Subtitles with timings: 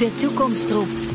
[0.00, 1.08] De toekomst roept.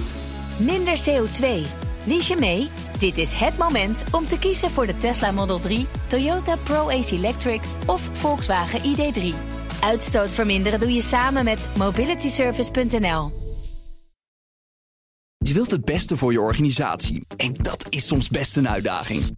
[0.60, 1.66] Minder CO2.
[2.06, 2.68] Lies je mee?
[3.00, 7.62] Dit is het moment om te kiezen voor de Tesla Model 3, Toyota Pro-Ace Electric
[7.86, 9.36] of Volkswagen ID3.
[9.82, 13.32] Uitstoot verminderen doe je samen met mobilityservice.nl.
[15.38, 19.38] Je wilt het beste voor je organisatie en dat is soms best een uitdaging.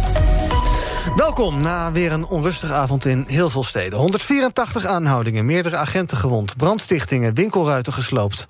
[1.15, 3.99] Welkom na weer een onrustige avond in heel veel steden.
[3.99, 8.45] 184 aanhoudingen, meerdere agenten gewond, brandstichtingen, winkelruiten gesloopt.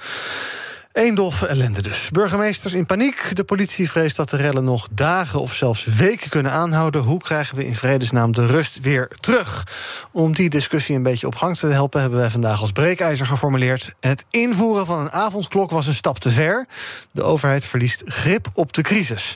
[0.94, 2.10] Eén ellende dus.
[2.10, 3.36] Burgemeesters in paniek.
[3.36, 7.02] De politie vreest dat de rellen nog dagen of zelfs weken kunnen aanhouden.
[7.02, 9.68] Hoe krijgen we in vredesnaam de rust weer terug?
[10.12, 12.02] Om die discussie een beetje op gang te helpen...
[12.02, 13.94] hebben wij vandaag als breekijzer geformuleerd...
[14.00, 16.68] het invoeren van een avondklok was een stap te ver.
[17.12, 19.36] De overheid verliest grip op de crisis.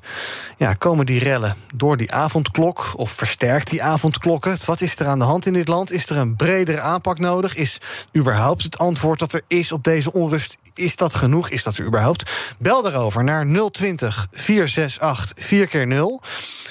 [0.58, 2.94] Ja, komen die rellen door die avondklok...
[2.96, 4.58] of versterkt die avondklokken?
[4.66, 5.92] Wat is er aan de hand in dit land?
[5.92, 7.56] Is er een bredere aanpak nodig?
[7.56, 7.78] Is
[8.18, 10.56] überhaupt het antwoord dat er is op deze onrust...
[10.74, 11.44] is dat genoeg?
[11.50, 12.32] Is dat er überhaupt?
[12.60, 16.22] Bel daarover naar 020 468 4 keer 0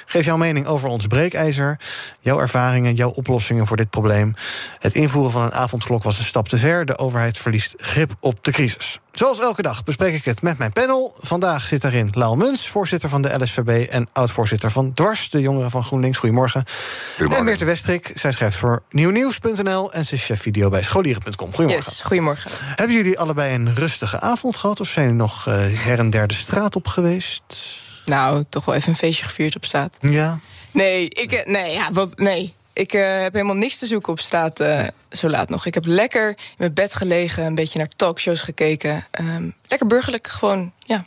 [0.06, 1.78] Geef jouw mening over ons breekijzer.
[2.20, 4.34] Jouw ervaringen, jouw oplossingen voor dit probleem.
[4.78, 6.84] Het invoeren van een avondklok was een stap te ver.
[6.84, 8.98] De overheid verliest grip op de crisis.
[9.12, 11.16] Zoals elke dag bespreek ik het met mijn panel.
[11.20, 13.88] Vandaag zit daarin Laal Muns, voorzitter van de LSVB...
[13.90, 16.18] en oud-voorzitter van Dwars, de jongeren van GroenLinks.
[16.18, 16.64] Goedemorgen.
[17.10, 17.38] Goedemorgen.
[17.38, 19.92] En Meerte Westrik, zij schrijft voor nieuwnieuws.nl...
[19.92, 21.54] en ze is chef video bij scholieren.com.
[21.54, 21.90] Goedemorgen.
[21.90, 22.50] Yes, goedemorgen.
[22.74, 24.80] Hebben jullie allebei een rustige avond gehad...
[24.80, 27.82] of zijn jullie nog uh, her en der de straat op geweest?
[28.04, 29.96] Nou, toch wel even een feestje gevierd op straat.
[30.00, 30.38] Ja?
[30.70, 32.54] Nee, ik, eh, nee, ja, wat, nee.
[32.72, 34.90] Ik uh, heb helemaal niks te zoeken op straat uh, nee.
[35.10, 35.66] zo laat nog.
[35.66, 39.06] Ik heb lekker in mijn bed gelegen, een beetje naar talkshows gekeken.
[39.20, 41.04] Um, lekker burgerlijk, gewoon, ja.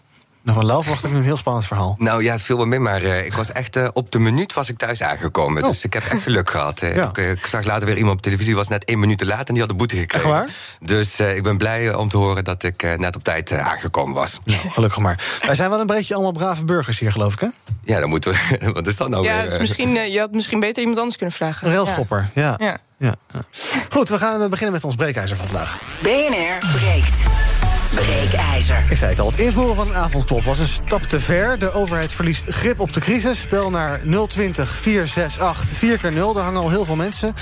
[0.48, 1.96] Nou, van Lauf verwacht ik nu een heel spannend verhaal.
[1.98, 4.78] Nou ja, veel meer, maar uh, ik was echt uh, op de minuut was ik
[4.78, 5.64] thuis aangekomen.
[5.64, 5.70] Oh.
[5.70, 6.82] Dus ik heb echt geluk gehad.
[6.84, 7.10] Uh, ja.
[7.10, 9.54] ik, ik, zag later weer iemand op televisie, was net één minuut te laat en
[9.54, 10.30] die had de boete gekregen.
[10.30, 10.50] Echt waar?
[10.80, 14.40] Dus ik ben blij om te horen dat ik net op tijd aangekomen was.
[14.44, 15.40] Nou, gelukkig maar.
[15.46, 17.48] Wij zijn wel een beetje allemaal brave burgers hier, geloof ik, hè?
[17.84, 18.72] Ja, dan moeten we.
[18.74, 19.52] Wat is dat nou ja, weer?
[19.52, 21.68] Is misschien, je had misschien beter iemand anders kunnen vragen.
[21.68, 22.56] Een railschopper, ja.
[22.58, 22.78] ja.
[22.98, 23.16] ja.
[23.34, 23.42] Ja.
[23.90, 25.80] Goed, we gaan beginnen met ons breekijzer van vandaag.
[26.02, 27.47] BNR breekt.
[27.94, 28.86] Breekijzer.
[28.90, 31.60] Ik zei het al, het invoeren van een avondklok was een stap te ver.
[31.60, 33.40] De overheid verliest grip op de crisis.
[33.40, 37.34] Spel naar 020 468 4 keer 0 Daar hangen al heel veel mensen.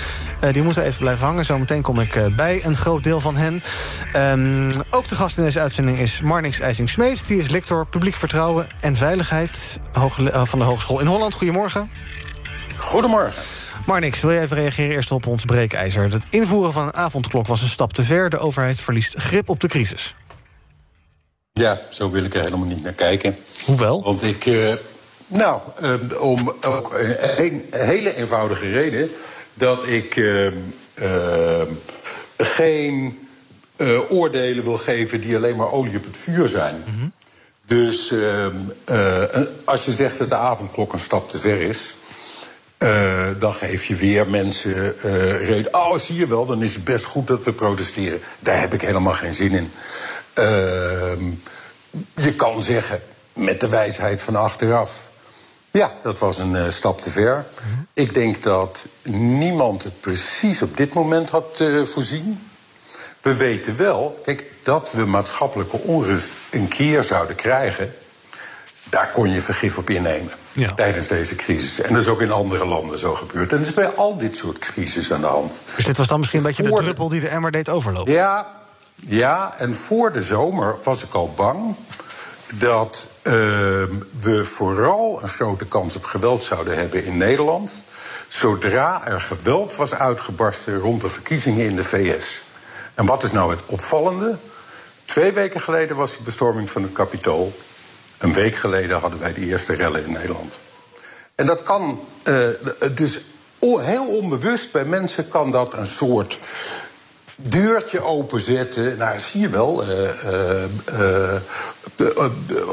[0.44, 1.46] Uh, die moeten even blijven hangen.
[1.46, 3.64] Zometeen kom ik uh, bij een groot deel van hen.
[4.16, 7.24] Um, ook de gast in deze uitzending is Marnix IJsing-Smeets.
[7.24, 11.34] Die is lector publiek vertrouwen en veiligheid uh, van de Hogeschool in Holland.
[11.34, 11.90] Goedemorgen.
[12.78, 13.44] Goedemorgen.
[13.86, 16.12] Marnix, wil je even reageren eerst op ons breekijzer?
[16.12, 18.30] Het invoeren van een avondklok was een stap te ver.
[18.30, 20.16] De overheid verliest grip op de crisis.
[21.60, 23.38] Ja, zo wil ik er helemaal niet naar kijken.
[23.66, 24.04] Hoewel?
[24.04, 24.46] Want ik.
[24.46, 24.74] Uh,
[25.28, 29.10] nou, uh, om ook een, een, hele eenvoudige reden.
[29.54, 30.52] Dat ik uh,
[32.38, 33.20] geen
[34.10, 36.84] oordelen wil geven die alleen maar olie op het vuur zijn.
[36.86, 37.14] Mm -hmm.
[37.66, 38.14] Dus
[39.66, 41.96] als je zegt dat de avondklok een stap te ver is.
[43.40, 44.96] Dan geef je weer mensen
[45.38, 45.74] reden.
[45.74, 48.20] Oh, zie je wel, dan is het best goed dat we protesteren.
[48.40, 49.72] Daar heb ik helemaal geen zin in.
[50.40, 50.46] Uh,
[52.14, 53.02] je kan zeggen,
[53.34, 55.10] met de wijsheid van achteraf.
[55.72, 57.46] Ja, dat was een uh, stap te ver.
[57.62, 57.88] -hmm.
[57.94, 62.48] Ik denk dat niemand het precies op dit moment had voorzien.
[63.22, 67.94] We weten wel, kijk, dat we maatschappelijke onrust een keer zouden krijgen.
[68.90, 70.32] Daar kon je vergif op innemen.
[70.54, 70.74] Ja.
[70.74, 71.82] Tijdens deze crisis.
[71.82, 73.52] En dat is ook in andere landen zo gebeurd.
[73.52, 75.62] En dat is bij al dit soort crisis aan de hand.
[75.76, 78.14] Dus dit was dan misschien een beetje de druppel die de emmer deed overlopen?
[78.14, 78.65] Ja,
[78.96, 81.76] ja, en voor de zomer was ik al bang
[82.54, 83.34] dat uh,
[84.20, 87.72] we vooral een grote kans op geweld zouden hebben in Nederland.
[88.28, 92.44] Zodra er geweld was uitgebarsten rond de verkiezingen in de VS.
[92.94, 94.38] En wat is nou het opvallende?
[95.06, 97.54] Twee weken geleden was de bestorming van het Capitool.
[98.18, 100.60] Een week geleden hadden wij de eerste rellen in Nederland.
[101.36, 102.48] En dat kan, uh,
[102.94, 103.26] dus
[103.60, 106.40] heel onbewust bij mensen kan dat een soort
[107.36, 108.98] deurtje openzetten.
[108.98, 110.64] Nou, zie je wel, uh,
[111.00, 111.36] uh,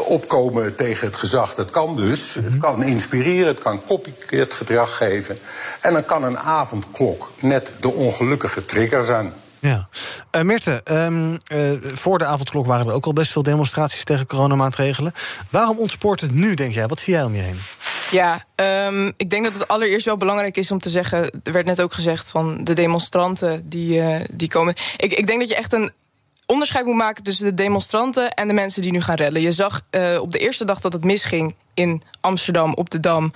[0.07, 2.35] opkomen tegen het gezag, dat kan dus.
[2.35, 2.45] -hmm.
[2.45, 5.39] Het kan inspireren, het kan copycat gedrag geven.
[5.81, 9.33] En dan kan een avondklok net de ongelukkige trigger zijn.
[9.59, 9.89] Ja.
[10.37, 10.77] Uh,
[11.07, 15.13] um, uh, voor de avondklok waren er ook al best veel demonstraties tegen coronamaatregelen.
[15.51, 16.87] Waarom ontspoort het nu, denk jij?
[16.87, 17.59] Wat zie jij om je heen?
[18.13, 18.45] Ja,
[18.87, 21.31] um, ik denk dat het allereerst wel belangrijk is om te zeggen...
[21.43, 24.75] er werd net ook gezegd van de demonstranten die, uh, die komen.
[24.97, 25.91] Ik, ik denk dat je echt een
[26.47, 29.41] onderscheid moet maken tussen de demonstranten en de mensen die nu gaan rellen.
[29.41, 33.33] Je zag uh, op de eerste dag dat het misging in Amsterdam op de Dam.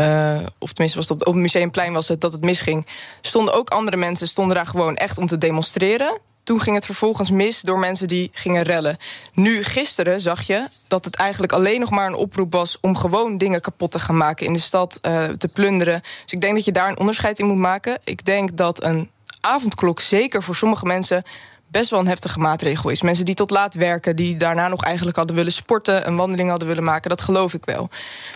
[0.00, 2.86] Uh, of tenminste, was het op, op het Museumplein was het dat het misging.
[3.20, 6.18] Stonden ook andere mensen stonden daar gewoon echt om te demonstreren.
[6.46, 8.96] Toen ging het vervolgens mis door mensen die gingen rellen.
[9.32, 12.78] Nu, gisteren, zag je dat het eigenlijk alleen nog maar een oproep was...
[12.80, 16.00] om gewoon dingen kapot te gaan maken in de stad, uh, te plunderen.
[16.02, 17.98] Dus ik denk dat je daar een onderscheid in moet maken.
[18.04, 19.10] Ik denk dat een
[19.40, 21.22] avondklok zeker voor sommige mensen
[21.70, 23.02] best wel een heftige maatregel is.
[23.02, 26.68] Mensen die tot laat werken, die daarna nog eigenlijk hadden willen sporten, een wandeling hadden
[26.68, 27.88] willen maken, dat geloof ik wel.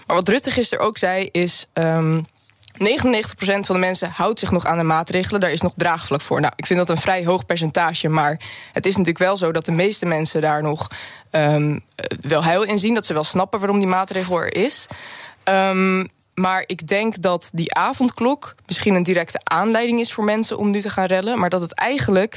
[0.06, 1.66] Maar wat Rutte gisteren ook zei, is.
[1.72, 2.26] Um,
[2.72, 2.76] 99%
[3.60, 5.40] van de mensen houdt zich nog aan de maatregelen.
[5.40, 6.40] Daar is nog draagvlak voor.
[6.40, 8.08] Nou, ik vind dat een vrij hoog percentage.
[8.08, 8.40] Maar
[8.72, 10.88] het is natuurlijk wel zo dat de meeste mensen daar nog
[11.30, 11.84] um,
[12.20, 12.94] wel heil in zien.
[12.94, 14.86] Dat ze wel snappen waarom die maatregel er is.
[15.44, 20.70] Um, maar ik denk dat die avondklok misschien een directe aanleiding is voor mensen om
[20.70, 21.38] nu te gaan rellen.
[21.38, 22.36] Maar dat het eigenlijk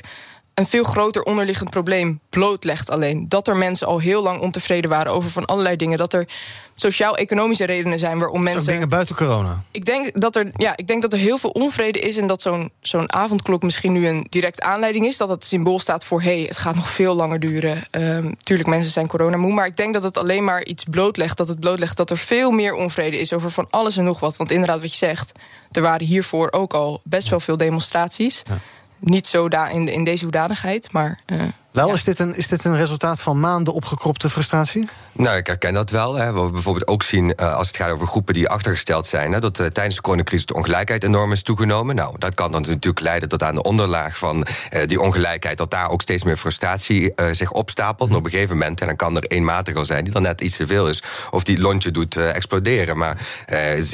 [0.54, 3.30] een veel groter onderliggend probleem blootlegt alleen.
[3.30, 5.98] Dat er mensen al heel lang ontevreden waren over van allerlei dingen.
[5.98, 6.28] Dat er
[6.76, 8.72] sociaal-economische redenen zijn waarom mensen.
[8.72, 9.64] dingen buiten corona.
[9.72, 12.42] Ik denk dat er, ja, ik denk dat er heel veel onvrede is en dat
[12.42, 15.18] zo'n zo'n avondklok misschien nu een directe aanleiding is.
[15.18, 17.84] Dat het symbool staat voor hé, hey, het gaat nog veel langer duren.
[17.92, 19.54] Um, tuurlijk, mensen zijn coronamoe.
[19.54, 21.38] Maar ik denk dat het alleen maar iets blootlegt.
[21.38, 24.38] Dat het blootlegt dat er veel meer onvrede is over van alles en nog wat.
[24.38, 25.32] Want inderdaad, wat je zegt,
[25.72, 28.42] er waren hiervoor ook al best wel veel demonstraties.
[28.44, 28.62] Ja
[29.04, 31.20] niet zo da in, in deze hoedanigheid, maar...
[31.74, 34.90] Wel, is, dit een, is dit een resultaat van maanden opgekropte frustratie?
[35.12, 36.16] Nou, ik herken dat wel.
[36.16, 36.31] Hè.
[36.31, 39.31] Wat we bijvoorbeeld ook zien uh, als het gaat over groepen die achtergesteld zijn...
[39.31, 41.96] Hè, dat uh, tijdens de coronacrisis de ongelijkheid enorm is toegenomen.
[41.96, 44.46] Nou, dat kan dan natuurlijk leiden tot aan de onderlaag van
[44.86, 45.58] die ongelijkheid...
[45.58, 48.10] dat daar ook steeds meer frustratie zich opstapelt.
[48.10, 50.04] En op een gegeven moment, en dan kan er één maatregel zijn...
[50.04, 52.98] die dan net iets te veel is, of die lontje doet exploderen.
[52.98, 53.18] Maar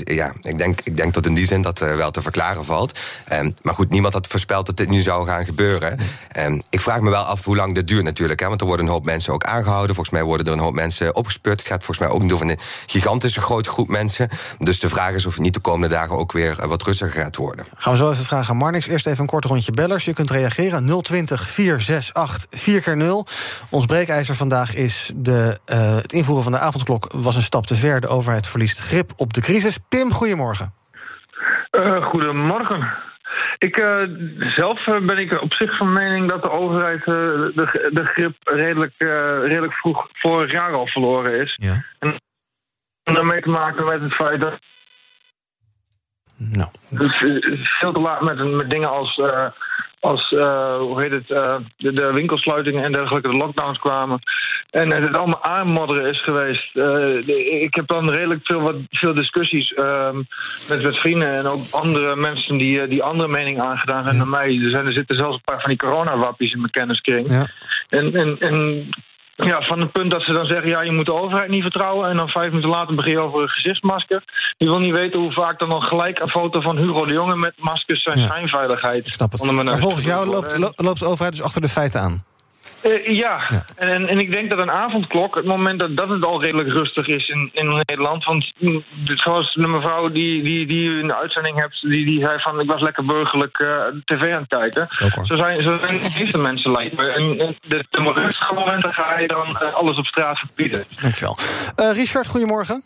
[0.04, 3.00] ja, ik denk, ik denk dat in die zin dat wel te verklaren valt.
[3.26, 6.00] Ehm, maar goed, niemand had voorspeld dat dit nu zou gaan gebeuren.
[6.30, 8.40] Ehm, ik vraag me wel af hoe lang dit duurt natuurlijk.
[8.40, 9.96] Hè, want er worden een hoop mensen ook aangehouden.
[9.96, 11.60] Volgens mij worden er een hoop mensen opgespeurd.
[11.60, 14.30] Het gaat volgens mij ook niet over een gigantische grote groep mensen.
[14.58, 17.36] Dus de vraag is of het niet de komende dagen ook weer wat rustiger gaat
[17.36, 17.66] worden.
[17.76, 18.88] Gaan we zo even vragen aan Marnix.
[18.88, 20.06] Eerst even een kort rondje bellers.
[20.06, 23.32] Je kunt reageren 020 468 4x0.
[23.70, 27.76] Ons breekijzer vandaag is de, uh, het invoeren van de avondklok was een stap te
[27.76, 28.02] ver.
[28.02, 29.78] De overheid verliest grip op de crisis.
[29.90, 30.74] Pim, goedemorgen.
[31.72, 33.09] Uh, goedemorgen.
[33.58, 34.02] Ik, uh,
[34.56, 38.36] zelf eh, ben ik op zich van mening dat de overheid uh, de, de grip
[38.44, 38.94] redelijk,
[39.44, 41.54] redelijk vroeg vorig jaar al verloren is.
[41.56, 41.84] Ja.
[42.00, 42.20] En
[43.04, 44.60] daarmee te maken met het feit dat.
[46.38, 46.70] Nou.
[46.90, 47.18] Dus
[47.80, 49.22] veel te laat met, met dingen als
[50.00, 54.20] als uh, hoe heet het, uh, de, de, winkelsluitingen en dergelijke, de lockdowns kwamen.
[54.70, 56.76] En het allemaal aanmodderen is geweest.
[56.76, 60.16] Uh, ik heb dan redelijk veel, wat, veel discussies ehm,
[60.70, 64.20] met, met vrienden en ook andere mensen die, die andere mening aangedaan hebben ja.
[64.20, 64.60] dan mij.
[64.64, 67.32] Er, zijn, er zitten zelfs een paar van die coronawappies in mijn kenniskring.
[67.32, 67.48] Ja.
[67.90, 68.88] En, en, en
[69.46, 72.10] ja, van het punt dat ze dan zeggen, ja, je moet de overheid niet vertrouwen.
[72.10, 74.24] En dan vijf minuten later begin je over een gezichtsmasker.
[74.58, 77.36] Je wil niet weten hoe vaak dan nog gelijk een foto van Hugo de Jonge
[77.36, 78.26] met maskers zijn ja.
[78.26, 79.08] schijnveiligheid.
[79.08, 79.52] Snap het.
[79.52, 82.24] Maar volgens jou loopt, loopt de overheid dus achter de feiten aan?
[82.86, 83.64] Uh, ja, ja.
[83.76, 87.08] En, en ik denk dat een avondklok, het moment dat, dat het al redelijk rustig
[87.08, 88.24] is in, in Nederland.
[88.24, 92.20] Want mm, zoals de mevrouw die, die, die u in de uitzending hebt, die, die
[92.20, 94.88] zei van ik was lekker burgerlijk uh, tv aan het kijken.
[95.24, 97.08] Zo zijn, zo zijn de meeste mensen lijkt me.
[97.08, 100.84] En de, de rustige momenten ga je dan uh, alles op straat verbieden.
[101.02, 101.38] Dankjewel.
[101.76, 102.84] Richard, goedemorgen.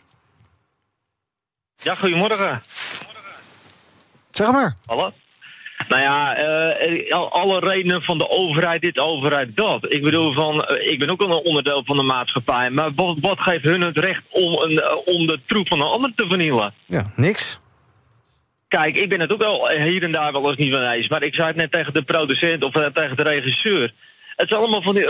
[1.76, 2.62] Ja, goedemorgen.
[4.30, 4.76] Zeg maar.
[4.86, 5.12] Hallo.
[5.88, 9.92] Nou ja, uh, alle redenen van de overheid dit, overheid dat.
[9.92, 12.70] Ik bedoel, van, uh, ik ben ook al een onderdeel van de maatschappij.
[12.70, 15.86] Maar wat, wat geeft hun het recht om, een, uh, om de troep van een
[15.86, 16.74] ander te vernielen?
[16.86, 17.60] Ja, niks.
[18.68, 21.08] Kijk, ik ben het ook wel hier en daar wel eens niet van eens.
[21.08, 23.92] Maar ik zei het net tegen de producent of tegen de regisseur.
[24.36, 25.04] Het, is allemaal van die,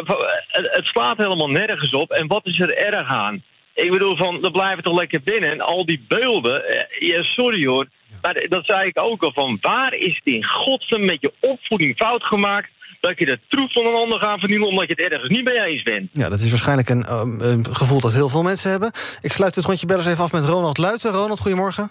[0.47, 2.11] het slaat helemaal nergens op.
[2.11, 3.43] En wat is er erg aan?
[3.75, 5.51] Ik bedoel, van, dan blijven toch lekker binnen.
[5.51, 6.63] En al die beelden,
[6.99, 7.87] ja, sorry hoor.
[8.23, 11.97] Maar dat zei ik ook al van waar is het in godsnaam met je opvoeding
[11.97, 12.69] fout gemaakt
[13.01, 15.61] dat je de troep van een ander gaat vernielen omdat je het ergens niet mee
[15.61, 16.09] eens bent.
[16.13, 18.93] Ja, dat is waarschijnlijk een, um, een gevoel dat heel veel mensen hebben.
[19.21, 21.13] Ik sluit het rondje bellers even af met Ronald Luiten.
[21.13, 21.91] Ronald, goedemorgen.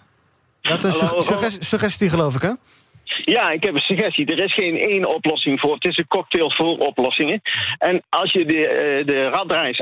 [0.61, 2.51] Dat is een suggestie, geloof ik, hè?
[3.25, 4.25] Ja, ik heb een suggestie.
[4.25, 5.73] Er is geen één oplossing voor.
[5.73, 7.41] Het is een cocktail vol oplossingen.
[7.77, 8.61] En als je de,
[8.99, 9.31] uh, de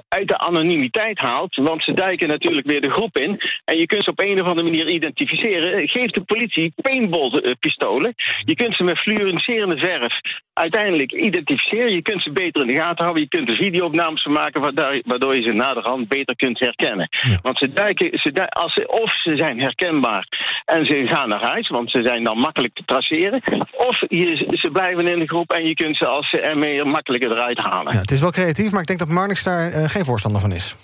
[0.07, 4.03] uit de anonimiteit haalt, want ze duiken natuurlijk weer de groep in, en je kunt
[4.03, 8.13] ze op een of andere manier identificeren, geef de politie paintball-pistolen.
[8.45, 10.19] Je kunt ze met fluoriserende verf
[10.53, 11.91] uiteindelijk identificeren.
[11.91, 13.23] Je kunt ze beter in de gaten houden.
[13.23, 14.61] Je kunt er videoopnames van maken,
[15.05, 17.09] waardoor je ze naderhand beter kunt herkennen.
[17.41, 20.27] Want ze duiken, ze duiken, als ze, of ze zijn herkenbaar
[20.65, 23.20] en ze gaan naar huis, want ze zijn dan makkelijk te traceren.
[23.77, 27.57] Of je, ze blijven in de groep en je kunt ze als ME makkelijker eruit
[27.57, 27.93] halen.
[27.93, 30.51] Ja, het is wel creatief, maar ik denk dat Marnix daar uh, geen voorstander van
[30.51, 30.75] is.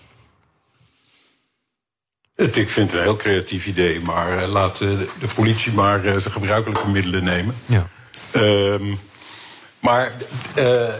[2.36, 4.90] Het, ik vind het een heel creatief idee, maar uh, laat uh,
[5.20, 7.56] de politie maar zijn gebruikelijke middelen nemen.
[7.66, 7.88] Ja.
[8.36, 9.00] Um,
[9.80, 10.12] maar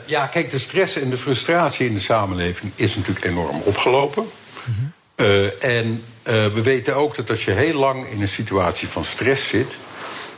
[0.08, 4.24] ja, kijk, de stress en de frustratie in de samenleving is natuurlijk enorm opgelopen.
[4.24, 4.74] Mm
[5.16, 5.50] -hmm.
[5.60, 9.78] en we weten ook dat als je heel lang in een situatie van stress zit,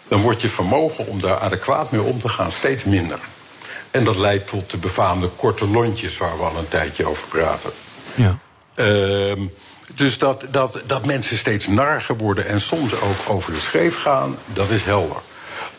[0.10, 3.20] dan wordt je vermogen om daar adequaat mee om te gaan steeds minder.
[3.92, 7.72] En dat leidt tot de befaamde korte lontjes waar we al een tijdje over praten.
[8.16, 8.38] Ja.
[8.76, 9.34] Uh,
[9.96, 14.38] dus dat, dat, dat mensen steeds narger worden en soms ook over de schreef gaan,
[14.46, 15.18] dat is helder.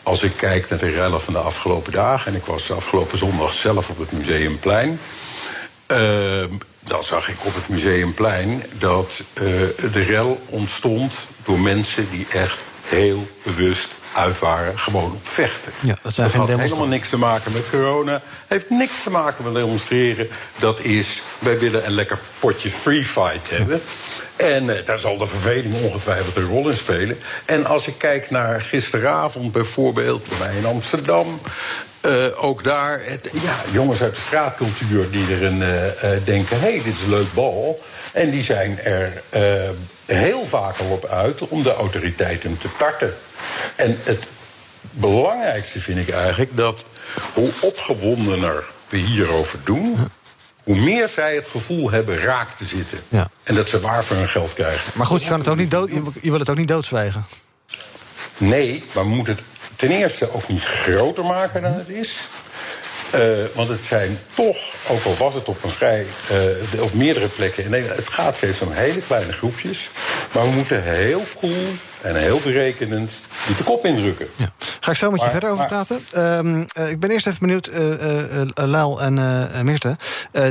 [0.03, 3.17] Als ik kijk naar de rellen van de afgelopen dagen, en ik was de afgelopen
[3.17, 4.99] zondag zelf op het Museumplein.
[5.87, 6.43] Uh,
[6.79, 9.43] dan zag ik op het Museumplein dat uh,
[9.91, 15.71] de rel ontstond door mensen die echt heel bewust uit waren, gewoon op vechten.
[15.79, 18.21] Ja, dat zijn dat geen had helemaal niks te maken met corona.
[18.47, 20.27] Heeft niks te maken met demonstreren.
[20.55, 23.81] Dat is, wij willen een lekker potje free fight hebben.
[24.37, 24.45] Ja.
[24.45, 27.19] En uh, daar zal de verveling ongetwijfeld een rol in spelen.
[27.45, 31.41] En als ik kijk naar gisteravond bijvoorbeeld, bij mij in Amsterdam.
[32.05, 35.75] Uh, ook daar, het, ja, jongens uit de straatcultuur die er een, uh,
[36.23, 37.83] denken: hé, hey, dit is een leuk bal.
[38.11, 39.21] En die zijn er
[40.05, 43.13] heel vaak al op uit om de autoriteiten te tarten.
[43.75, 44.27] En het
[44.91, 46.85] belangrijkste vind ik eigenlijk dat
[47.33, 50.09] hoe opgewondener we hierover doen,
[50.63, 52.99] hoe meer zij het gevoel hebben raak te zitten.
[53.07, 53.27] Ja.
[53.43, 54.91] En dat ze waar voor hun geld krijgen.
[54.95, 55.89] Maar goed, je, kan het ook niet dood,
[56.21, 57.25] je wil het ook niet doodzwijgen.
[58.37, 59.43] Nee, maar we moeten het
[59.75, 62.13] ten eerste ook niet groter maken dan het is.
[63.15, 66.05] Uh, want het zijn toch, ook al was het op een vrij,
[66.73, 69.89] uh, op meerdere plekken in Nederland, het gaat steeds om hele kleine groepjes.
[70.31, 71.67] Maar we moeten heel cool
[72.01, 73.11] en heel berekenend
[73.47, 74.27] die de kop indrukken.
[74.35, 74.53] Ja.
[74.79, 76.01] Ga ik zo met je maar, verder over maar, praten.
[76.37, 79.95] Um, uh, ik ben eerst even benieuwd, uh, Laal en Meerte.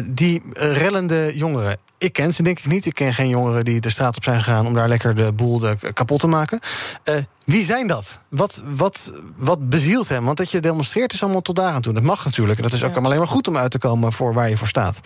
[0.04, 1.76] die rellende jongeren.
[1.98, 2.86] Ik ken ze denk ik niet.
[2.86, 5.58] Ik ken geen jongeren die de straat op zijn gegaan om daar lekker de boel
[5.58, 6.60] de, kapot te maken.
[7.44, 8.18] wie zijn dat?
[8.28, 10.24] Wat, wat, wat bezielt hem?
[10.24, 11.92] Want dat je demonstreert is allemaal tot daar aan toe.
[11.92, 12.56] Dat mag natuurlijk.
[12.58, 13.00] En dat is ook ja.
[13.00, 15.00] alleen maar goed om uit te komen voor waar je voor staat.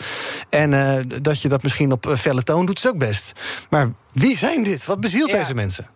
[0.49, 0.71] En
[1.23, 3.33] dat je dat misschien op felle toon doet, is ook best.
[3.71, 4.85] Maar wie zijn dit?
[4.85, 5.39] Wat bezielt ja.
[5.39, 5.94] deze mensen?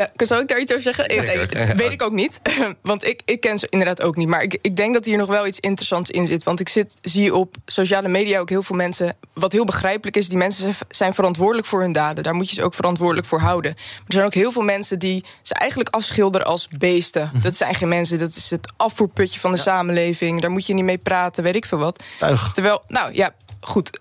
[0.00, 1.04] Ja, zou ik daar iets over zeggen?
[1.10, 1.76] Zeker.
[1.76, 2.40] Weet ik ook niet.
[2.82, 4.28] Want ik, ik ken ze inderdaad ook niet.
[4.28, 6.44] Maar ik, ik denk dat hier nog wel iets interessants in zit.
[6.44, 9.16] Want ik zit, zie op sociale media ook heel veel mensen.
[9.34, 12.22] Wat heel begrijpelijk is, die mensen zijn verantwoordelijk voor hun daden.
[12.22, 13.72] Daar moet je ze ook verantwoordelijk voor houden.
[13.74, 17.30] Maar er zijn ook heel veel mensen die ze eigenlijk afschilderen als beesten.
[17.42, 19.62] Dat zijn geen mensen, dat is het afvoerputje van de ja.
[19.62, 20.40] samenleving.
[20.40, 22.02] Daar moet je niet mee praten, weet ik veel wat.
[22.18, 22.52] Tuig.
[22.52, 23.98] Terwijl, nou ja, goed.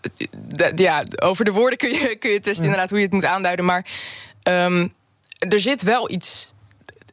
[0.48, 2.70] De, ja, over de woorden kun je, kun je testen, ja.
[2.70, 3.66] inderdaad, hoe je het moet aanduiden.
[3.66, 3.86] Maar.
[4.44, 4.98] Um,
[5.40, 6.54] er zit wel iets.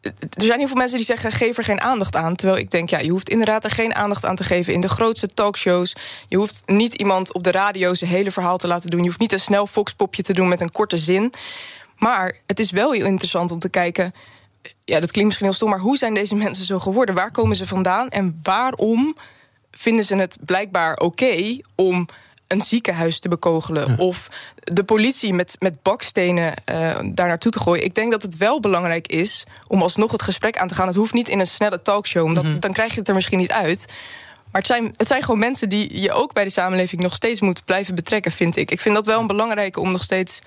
[0.03, 2.37] Er zijn heel veel mensen die zeggen: geef er geen aandacht aan.
[2.37, 4.89] Terwijl ik denk, ja, je hoeft inderdaad er geen aandacht aan te geven in de
[4.89, 5.93] grootste talkshows.
[6.29, 9.01] Je hoeft niet iemand op de radio zijn hele verhaal te laten doen.
[9.01, 11.33] Je hoeft niet een snel foxpopje te doen met een korte zin.
[11.97, 14.15] Maar het is wel heel interessant om te kijken.
[14.85, 17.15] Ja, dat klinkt misschien heel stom, maar hoe zijn deze mensen zo geworden?
[17.15, 19.17] Waar komen ze vandaan en waarom
[19.71, 22.09] vinden ze het blijkbaar oké om
[22.47, 23.89] een ziekenhuis te bekogelen.
[23.89, 23.95] Ja.
[23.97, 27.85] Of de politie met, met bakstenen uh, daar naartoe te gooien.
[27.85, 30.87] Ik denk dat het wel belangrijk is om alsnog het gesprek aan te gaan.
[30.87, 32.61] Het hoeft niet in een snelle talkshow, omdat mm -hmm.
[32.61, 33.87] dan krijg je het er misschien niet uit.
[34.53, 37.41] Maar het zijn, het zijn gewoon mensen die je ook bij de samenleving nog steeds
[37.41, 38.71] moet blijven betrekken, vind ik.
[38.71, 40.41] Ik vind dat wel een belangrijke om nog steeds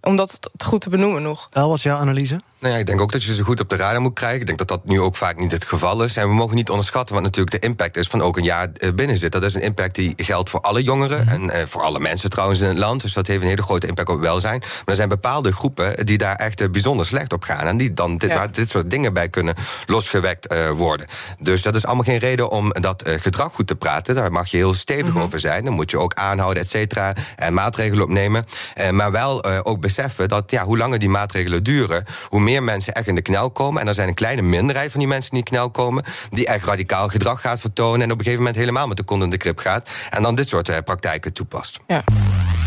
[0.00, 1.48] om dat goed te benoemen nog.
[1.50, 2.40] Wel, wat is jouw analyse?
[2.58, 4.40] Nou ja, ik denk ook dat je ze goed op de radar moet krijgen.
[4.40, 6.16] Ik denk dat dat nu ook vaak niet het geval is.
[6.16, 9.18] En we mogen niet onderschatten wat natuurlijk de impact is van ook een jaar binnen
[9.18, 9.32] zit.
[9.32, 11.50] Dat is een impact die geldt voor alle jongeren mm -hmm.
[11.50, 13.02] en uh, voor alle mensen trouwens in het land.
[13.02, 14.58] Dus dat heeft een hele grote impact op welzijn.
[14.60, 17.66] Maar er zijn bepaalde groepen die daar echt uh, bijzonder slecht op gaan.
[17.66, 18.36] En die dan dit, ja.
[18.36, 19.54] waar dit soort dingen bij kunnen
[19.86, 21.06] losgewekt worden.
[21.38, 24.14] Dus dat is allemaal geen reden om dat gedrag goed te praten.
[24.14, 25.22] Daar mag je heel stevig mm -hmm.
[25.22, 25.64] over zijn.
[25.64, 27.14] Dan moet je ook aanhouden, et cetera.
[27.36, 28.44] En maatregelen opnemen.
[28.90, 33.06] maar wel ook beseffen dat ja, hoe langer die maatregelen duren, hoe meer mensen echt
[33.06, 33.80] in de knel komen.
[33.80, 36.46] En er zijn een kleine minderheid van die mensen die in de knel komen, die
[36.46, 39.30] echt radicaal gedrag gaat vertonen en op een gegeven moment helemaal met de kont in
[39.30, 39.90] de krip gaat.
[40.10, 41.80] En dan dit soort uh, praktijken toepast.
[41.86, 42.04] Ja.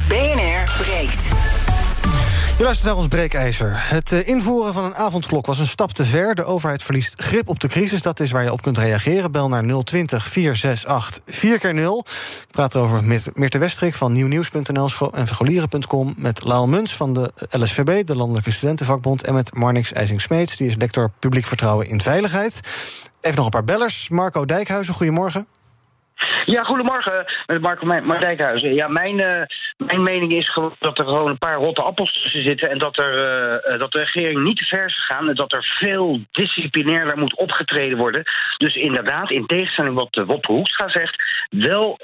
[0.07, 1.48] BNR breekt.
[2.59, 3.89] Je luistert naar ons breekijzer.
[3.89, 6.35] Het eh, invoeren van een avondklok was een stap te ver.
[6.35, 8.01] De overheid verliest grip op de crisis.
[8.01, 9.31] Dat is waar je op kunt reageren.
[9.31, 12.11] Bel naar 020 468 4x0.
[12.41, 16.13] Ik praat erover met Meerte Westrik van nieuwnieuws.nl en vergolieren.com...
[16.17, 19.23] met Laal Muns van de LSVB, de Landelijke Studentenvakbond...
[19.23, 22.59] en met Marnix IJsing-Smeets, die is lector Publiek Vertrouwen in Veiligheid.
[23.21, 24.09] Even nog een paar bellers.
[24.09, 25.47] Marco Dijkhuizen, goedemorgen.
[26.45, 28.73] Ja, goedemorgen, met Marco Mark Dijkhuizen.
[28.73, 29.41] Ja, mijn, uh,
[29.77, 32.69] mijn mening is gewoon dat er gewoon een paar rotte appels tussen zitten...
[32.69, 33.13] en dat, er,
[33.71, 35.29] uh, dat de regering niet te ver is gegaan...
[35.29, 38.23] en dat er veel disciplinairder moet opgetreden worden.
[38.57, 41.23] Dus inderdaad, in tegenstelling wat uh, Wop Hoekstra zegt...
[41.49, 41.99] wel,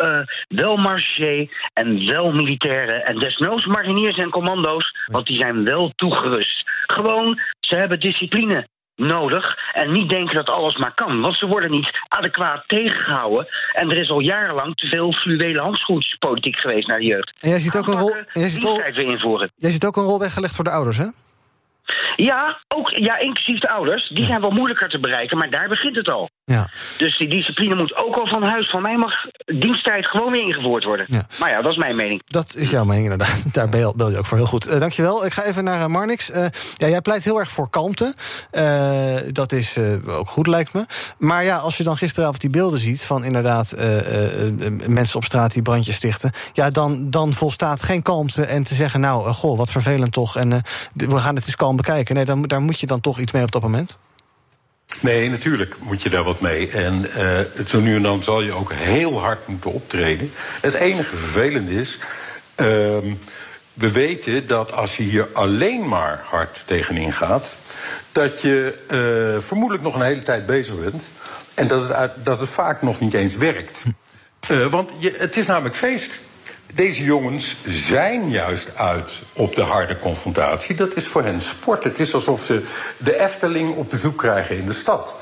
[0.47, 3.05] wel marché en wel militairen...
[3.05, 6.63] en desnoods mariniers en commando's, want die zijn wel toegerust.
[6.87, 9.57] Gewoon, ze hebben discipline nodig.
[9.73, 11.21] En niet denken dat alles maar kan.
[11.21, 13.47] Want ze worden niet adequaat tegengehouden.
[13.73, 17.33] En er is al jarenlang te veel fluwele handschoentjespolitiek geweest naar de jeugd.
[17.39, 18.15] En jij ziet ook een rol.
[18.31, 21.07] Jij ziet, ook, jij ziet ook een rol weggelegd voor de ouders, hè?
[22.15, 24.09] Ja, ook, ja, inclusief de ouders.
[24.09, 26.29] Die zijn wel moeilijker te bereiken, maar daar begint het al.
[26.45, 26.69] Ja.
[26.97, 28.69] Dus die discipline moet ook al van huis.
[28.69, 29.13] Van mij mag
[29.45, 31.05] diensttijd gewoon weer ingevoerd worden.
[31.09, 31.25] Ja.
[31.39, 32.21] Maar ja, dat is mijn mening.
[32.25, 33.53] Dat is jouw mening inderdaad.
[33.53, 34.71] Daar bel, bel je ook voor heel goed.
[34.71, 35.25] Uh, dankjewel.
[35.25, 36.29] Ik ga even naar uh, Marnix.
[36.29, 38.13] Uh, ja, jij pleit heel erg voor kalmte.
[39.31, 39.77] dat is
[40.07, 40.85] ook goed, lijkt me.
[41.17, 43.03] Maar ja, als je dan gisteravond die beelden ziet...
[43.03, 43.75] van inderdaad
[44.87, 46.31] mensen op straat die brandjes stichten...
[46.53, 48.99] ja, dan, dan volstaat geen kalmte en te zeggen...
[48.99, 50.61] nou, goh, wat vervelend toch, en
[50.93, 52.15] we gaan het eens kalm bekijken.
[52.15, 53.97] Nee, dan, daar moet je dan toch iets mee op dat moment?
[54.99, 56.69] Nee, natuurlijk moet je daar wat mee.
[56.69, 60.31] En uh, zo nu en dan zal je ook heel hard moeten optreden.
[60.61, 61.97] Het enige vervelende is.
[62.55, 62.67] Uh,
[63.73, 67.55] we weten dat als je hier alleen maar hard tegenin gaat.
[68.11, 68.79] dat je
[69.35, 71.09] uh, vermoedelijk nog een hele tijd bezig bent.
[71.53, 73.83] En dat het, dat het vaak nog niet eens werkt.
[74.51, 76.19] Uh, want je, het is namelijk feest.
[76.75, 80.75] Deze jongens zijn juist uit op de harde confrontatie.
[80.75, 81.83] Dat is voor hen sport.
[81.83, 82.63] Het is alsof ze
[82.97, 85.15] de Efteling op bezoek krijgen in de stad.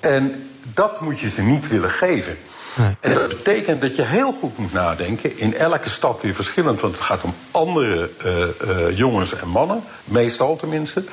[0.00, 2.38] En dat moet je ze niet willen geven.
[2.76, 2.96] Nee.
[3.00, 5.38] En dat betekent dat je heel goed moet nadenken.
[5.38, 9.82] In elke stad weer verschillend, want het gaat om andere uh, uh, jongens en mannen.
[10.04, 11.04] Meestal tenminste.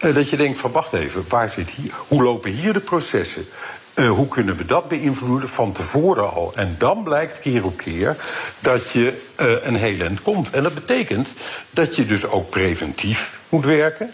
[0.00, 3.46] Uh, dat je denkt van wacht even, waar zit hier, hoe lopen hier de processen?
[3.94, 6.52] Uh, hoe kunnen we dat beïnvloeden van tevoren al?
[6.54, 8.16] En dan blijkt keer op keer
[8.60, 10.50] dat je uh, een heel eind komt.
[10.50, 11.28] En dat betekent
[11.70, 14.10] dat je dus ook preventief moet werken.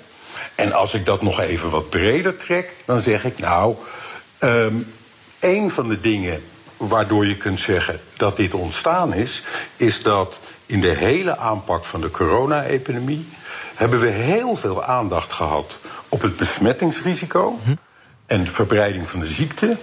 [0.54, 3.74] En als ik dat nog even wat breder trek, dan zeg ik nou,
[4.40, 4.92] um,
[5.40, 6.42] een van de dingen
[6.76, 9.42] waardoor je kunt zeggen dat dit ontstaan is,
[9.76, 13.28] is dat in de hele aanpak van de corona-epidemie
[13.74, 17.58] hebben we heel veel aandacht gehad op het besmettingsrisico.
[17.64, 17.72] Hm
[18.30, 19.76] en verbreiding van de ziekte.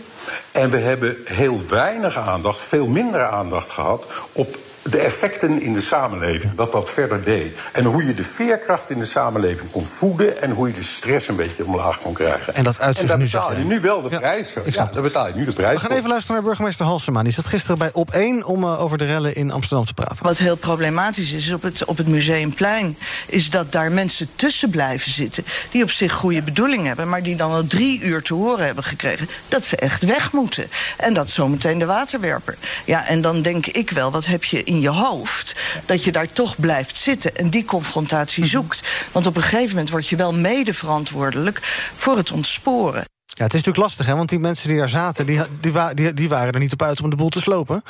[0.52, 4.58] En we hebben heel weinig aandacht, veel minder aandacht gehad op
[4.90, 7.58] de effecten in de samenleving, wat dat verder deed.
[7.72, 10.42] En hoe je de veerkracht in de samenleving kon voeden...
[10.42, 12.56] en hoe je de stress een beetje omlaag kon krijgen.
[12.56, 14.66] En dat uit en daar nu betaal je nu wel de ja, prijs voor.
[14.66, 16.86] Ik snap ja, daar betaal je nu de prijs We gaan even luisteren naar burgemeester
[16.86, 17.24] Halsema.
[17.24, 20.24] Die zat gisteren bij Op 1 om uh, over de rellen in Amsterdam te praten.
[20.24, 22.98] Wat heel problematisch is op het, op het Museumplein...
[23.28, 25.46] is dat daar mensen tussen blijven zitten...
[25.72, 27.10] die op zich goede bedoelingen hebben...
[27.10, 29.30] maar die dan al drie uur te horen hebben gekregen...
[29.48, 30.68] dat ze echt weg moeten.
[30.98, 32.58] En dat zometeen de waterwerper.
[32.86, 36.32] Ja, en dan denk ik wel, wat heb je in je hoofd dat je daar
[36.32, 38.82] toch blijft zitten en die confrontatie zoekt.
[39.12, 41.60] Want op een gegeven moment word je wel mede verantwoordelijk
[41.96, 43.06] voor het ontsporen.
[43.26, 45.26] Ja, het is natuurlijk lastig, hè, want die mensen die daar zaten...
[45.26, 47.84] die, die, die, die waren er niet op uit om de boel te slopen.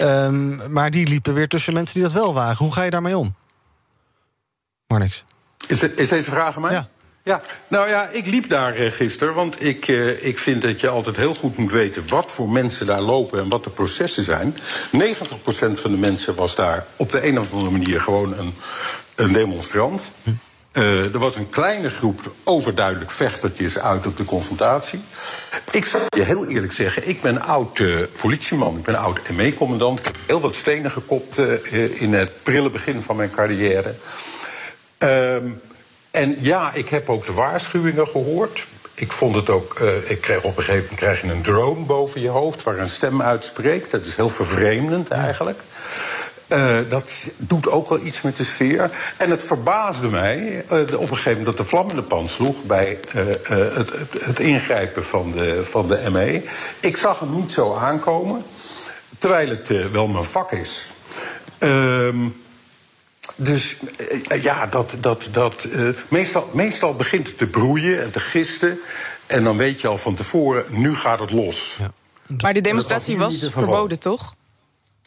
[0.00, 2.56] Um, maar die liepen weer tussen mensen die dat wel waren.
[2.56, 3.34] Hoe ga je daarmee om?
[4.86, 5.24] Maar niks.
[5.66, 6.72] Is, het, is deze vraag aan mij?
[6.72, 6.88] Ja.
[7.24, 10.88] Ja, nou ja, ik liep daar uh, gisteren, want ik, uh, ik vind dat je
[10.88, 14.54] altijd heel goed moet weten wat voor mensen daar lopen en wat de processen zijn.
[14.56, 14.58] 90%
[15.72, 18.54] van de mensen was daar op de een of andere manier gewoon een,
[19.14, 20.10] een demonstrant.
[20.72, 25.00] Uh, er was een kleine groep overduidelijk vechtertjes uit op de confrontatie.
[25.70, 27.82] Ik zal je heel eerlijk zeggen, ik ben oud
[28.20, 29.98] politieman, ik ben oud ME-commandant.
[29.98, 31.38] Ik heb heel wat stenen gekopt
[31.94, 33.94] in het prille begin van mijn carrière.
[34.98, 35.44] Ehm,
[36.12, 38.66] en ja, ik heb ook de waarschuwingen gehoord.
[38.94, 39.78] Ik vond het ook.
[39.80, 42.78] Uh, ik kreeg op een gegeven moment krijg je een drone boven je hoofd waar
[42.78, 43.90] een stem uitspreekt.
[43.90, 45.60] Dat is heel vervreemdend eigenlijk.
[46.48, 48.90] Uh, dat doet ook wel iets met de sfeer.
[49.16, 52.28] En het verbaasde mij uh, op een gegeven moment dat de vlam in de pan
[52.28, 56.42] sloeg bij het, het, het, ingrijpen van de, van de ME.
[56.80, 58.42] Ik zag hem niet zo aankomen,
[59.18, 60.92] terwijl het wel mijn vak is.
[61.58, 62.28] Ehm,
[63.36, 63.76] dus
[64.30, 68.78] uh, ja, dat, dat, dat, uh, meestal, meestal begint het te broeien en te gisten.
[69.26, 71.76] En dan weet je al van tevoren, nu gaat het los.
[71.78, 71.92] Ja.
[72.42, 74.34] Maar de demonstratie was de verboden, toch?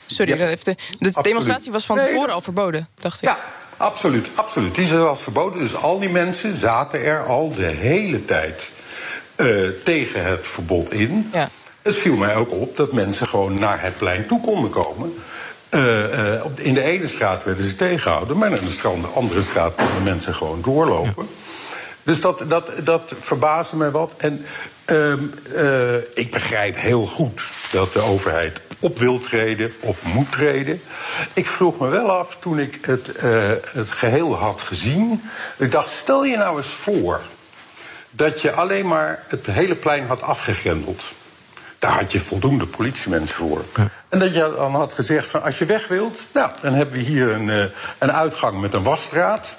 [0.05, 3.29] Sorry, ja, de, de demonstratie was van tevoren nee, al verboden, dacht ik.
[3.29, 3.39] Ja,
[3.77, 4.75] Absoluut, absoluut.
[4.75, 5.59] Die was verboden.
[5.59, 8.71] Dus al die mensen zaten er al de hele tijd
[9.35, 11.29] uh, tegen het verbod in.
[11.33, 11.49] Ja.
[11.81, 15.13] Het viel mij ook op dat mensen gewoon naar het plein toe konden komen.
[15.69, 20.03] Uh, uh, in de ene straat werden ze tegengehouden, maar in de andere straat konden
[20.03, 21.27] mensen gewoon doorlopen.
[21.27, 21.53] Ja.
[22.03, 24.13] Dus dat, dat, dat verbaasde mij wat.
[24.17, 24.45] En
[24.91, 30.81] uh, ik begrijp heel goed dat de overheid op wil treden, op moet treden.
[31.33, 33.11] Ik vroeg me wel af toen ik het,
[33.73, 35.23] het geheel had gezien.
[35.57, 37.21] Ik dacht, stel je nou eens voor
[38.11, 41.03] dat je alleen maar het hele plein had afgegrendeld.
[41.79, 43.65] Daar had je voldoende politiemensen voor.
[44.15, 47.01] En dat je dan had gezegd van als je weg wilt, nou, dan hebben we
[47.01, 47.63] hier een, uh,
[47.99, 49.55] een uitgang met een wasstraat.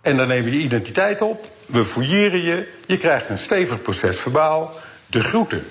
[0.00, 4.18] En dan nemen we je identiteit op, we fouilleren je, je krijgt een stevig proces
[4.18, 4.72] verbaal,
[5.06, 5.64] de groeten.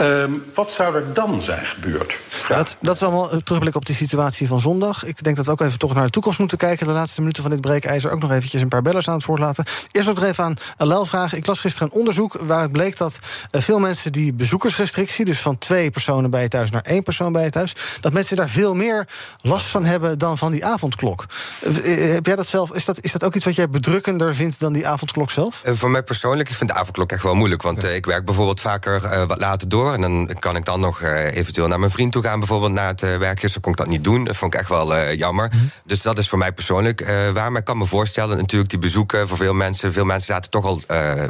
[0.00, 2.18] Um, wat zou er dan zijn gebeurd?
[2.48, 5.04] Ja, dat, dat, is allemaal een terugblik op die situatie van zondag.
[5.04, 6.86] Ik denk dat we ook even toch naar de toekomst moeten kijken.
[6.86, 9.40] De laatste minuten van dit breekijzer ook nog eventjes een paar bellers aan het woord
[9.40, 9.64] laten.
[9.90, 11.38] Eerst nog even aan Alel vragen.
[11.38, 13.18] Ik las gisteren een onderzoek waaruit bleek dat
[13.50, 15.24] uh, veel mensen die bezoekersrestrictie...
[15.24, 17.72] dus van twee personen bij je thuis naar één persoon bij je thuis...
[18.00, 19.08] dat mensen daar veel meer
[19.40, 21.26] last van hebben dan van die avondklok.
[21.62, 24.60] Uh, heb jij dat zelf, is dat, is dat ook iets wat jij bedrukkender vindt
[24.60, 25.62] dan die avondklok zelf?
[25.64, 27.62] Uh, voor mij persoonlijk, ik vind de avondklok echt wel moeilijk.
[27.62, 29.83] Want ik werk bijvoorbeeld vaker wat later door...
[29.92, 32.86] En dan kan ik dan nog uh, eventueel naar mijn vriend toe gaan, bijvoorbeeld na
[32.86, 33.40] het uh, werk.
[33.40, 34.24] Gisteren kon ik dat niet doen.
[34.24, 35.50] Dat vond ik echt wel uh, jammer.
[35.52, 35.70] Mm -hmm.
[35.84, 37.50] Dus dat is voor mij persoonlijk waar.
[37.50, 39.92] Maar ik kan me voorstellen, natuurlijk, die bezoeken voor veel mensen.
[39.92, 40.80] Veel mensen zaten toch al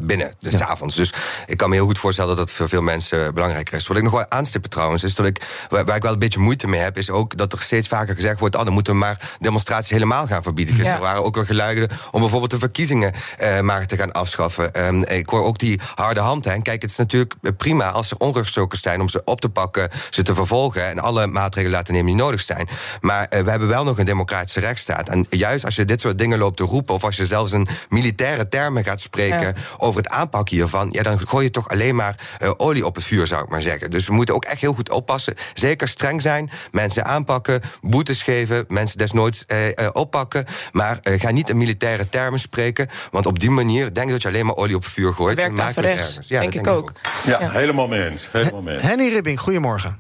[0.02, 0.66] binnen, dus ja.
[0.66, 0.94] avonds.
[0.94, 1.12] Dus
[1.46, 3.86] ik kan me heel goed voorstellen dat dat voor veel mensen belangrijker is.
[3.86, 6.66] Wat ik nog wel aanstippen trouwens, is dat ik, waar, ik wel een beetje moeite
[6.66, 9.36] mee heb, is ook dat er steeds vaker gezegd wordt: oh, dan moeten we maar
[9.38, 10.74] demonstraties helemaal gaan verbieden.
[10.74, 11.06] Gisteren ja.
[11.06, 13.12] waren ook wel geluiden om bijvoorbeeld de verkiezingen
[13.60, 14.86] maar te gaan afschaffen.
[14.86, 16.44] Um, ik hoor ook die harde hand.
[16.44, 16.62] Hè.
[16.62, 20.22] Kijk, het is natuurlijk prima als er onruststokers zijn om ze op te pakken, ze
[20.22, 22.68] te vervolgen en alle maatregelen laten nemen die nodig zijn.
[23.00, 25.09] Maar uh, we hebben wel nog een democratische rechtsstaat.
[25.09, 27.66] En juist als je dit soort dingen loopt te roepen, of als je zelfs in
[27.88, 29.52] militaire termen gaat spreken ja.
[29.78, 33.04] over het aanpakken hiervan, ja, dan gooi je toch alleen maar uh, olie op het
[33.04, 33.90] vuur, zou ik maar zeggen.
[33.90, 35.35] Dus we moeten ook echt heel goed oppassen.
[35.54, 40.44] Zeker streng zijn, mensen aanpakken, boetes geven, mensen desnoods uh, oppakken.
[40.72, 44.28] Maar ga niet in militaire termen spreken, want op die manier denk ik dat je
[44.28, 45.37] alleen maar olie op het vuur gooit.
[45.37, 46.28] Werkt en maakt het rechts, ergens.
[46.28, 46.90] Ja, denk, dat ik denk ook.
[46.90, 47.12] ik ook.
[47.26, 47.50] Ja, Ja.
[47.50, 48.28] helemaal mee eens.
[48.42, 48.82] Helemaal mee eens.
[48.82, 49.98] Henny Ribbing, goedemorgen.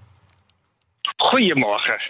[1.16, 2.00] Goedemorgen.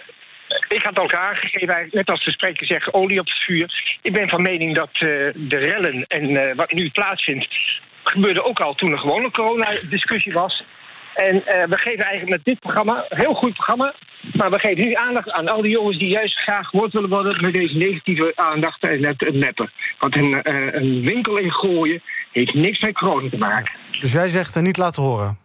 [0.67, 3.97] Ik had ook aangegeven, net als de spreker zegt, olie op het vuur.
[4.01, 4.99] Ik ben van mening dat uh,
[5.35, 7.47] de rellen en uh, wat nu plaatsvindt...
[8.03, 10.63] gebeurde ook al toen er gewoon een coronadiscussie was.
[11.13, 13.93] En uh, we geven eigenlijk met dit programma, een heel goed programma...
[14.33, 17.41] maar we geven nu aandacht aan al die jongens die juist graag gehoord willen worden...
[17.41, 19.71] met deze negatieve aandacht en het, het neppen.
[19.99, 20.39] Want een,
[20.77, 23.71] een winkel ingooien heeft niks met corona te maken.
[23.99, 25.44] Dus jij zegt niet laten horen?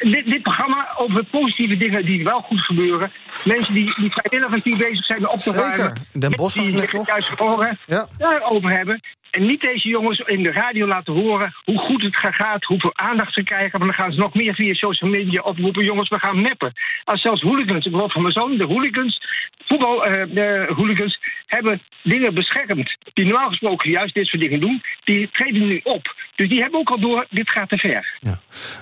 [0.00, 3.12] Dit, dit, programma over positieve dingen die wel goed gebeuren.
[3.44, 5.60] Mensen die, die vrijwilligers die bezig zijn op te Zeker.
[5.60, 6.06] ruimen.
[6.12, 7.06] Den Bosch die nog.
[7.06, 8.06] juist gehoren, Ja.
[8.18, 9.00] daarover hebben.
[9.30, 13.32] En niet deze jongens in de radio laten horen hoe goed het gaat, hoeveel aandacht
[13.34, 13.78] ze krijgen.
[13.78, 15.84] Maar dan gaan ze nog meer via social media oproepen.
[15.84, 16.72] Jongens, we gaan meppen.
[17.04, 19.20] Als zelfs hooligans, ik geloof van mijn zoon, de hooligans,
[19.66, 22.96] voetbal, eh, de hooligans, hebben dingen beschermd.
[23.14, 24.82] Die normaal gesproken juist dit soort dingen doen.
[25.04, 26.14] Die treden nu op.
[26.34, 28.18] Dus die hebben ook al door, dit gaat te ver.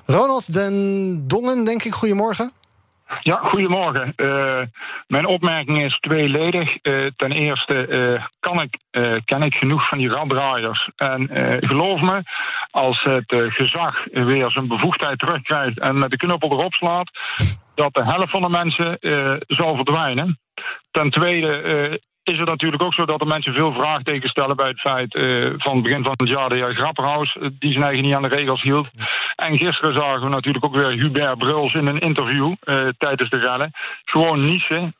[0.07, 2.53] Ronald den Dongen, denk ik, goedemorgen.
[3.21, 4.12] Ja, goedemorgen.
[4.16, 4.62] Uh,
[5.07, 6.77] mijn opmerking is tweeledig.
[6.83, 8.79] Uh, ten eerste uh, kan ik,
[9.25, 10.90] ken ik genoeg van die raddraaiers.
[10.97, 11.29] En
[11.61, 12.23] geloof me,
[12.71, 17.11] als het gezag weer zijn bevoegdheid terugkrijgt en met de knuppel erop slaat,
[17.75, 18.99] dat de helft van de mensen
[19.47, 20.38] zal verdwijnen.
[20.90, 22.01] Ten tweede
[22.33, 25.53] is het natuurlijk ook zo dat er mensen veel vraagtekens stellen bij het feit uh,
[25.57, 28.23] van het begin van het jaar de heer Grapperhaus uh, die zijn eigen niet aan
[28.23, 28.89] de regels hield.
[29.37, 33.39] En gisteren zagen we natuurlijk ook weer Hubert Bruls in een interview uh, tijdens de
[33.39, 33.71] rellen.
[34.05, 34.95] Gewoon niezen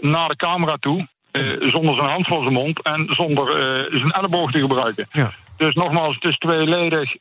[0.00, 1.08] naar de camera toe.
[1.58, 3.46] zonder zijn hand voor zijn mond en zonder
[3.90, 5.06] zijn elleboog te gebruiken.
[5.10, 5.30] Ja.
[5.56, 7.16] Dus nogmaals, het is tweeledig.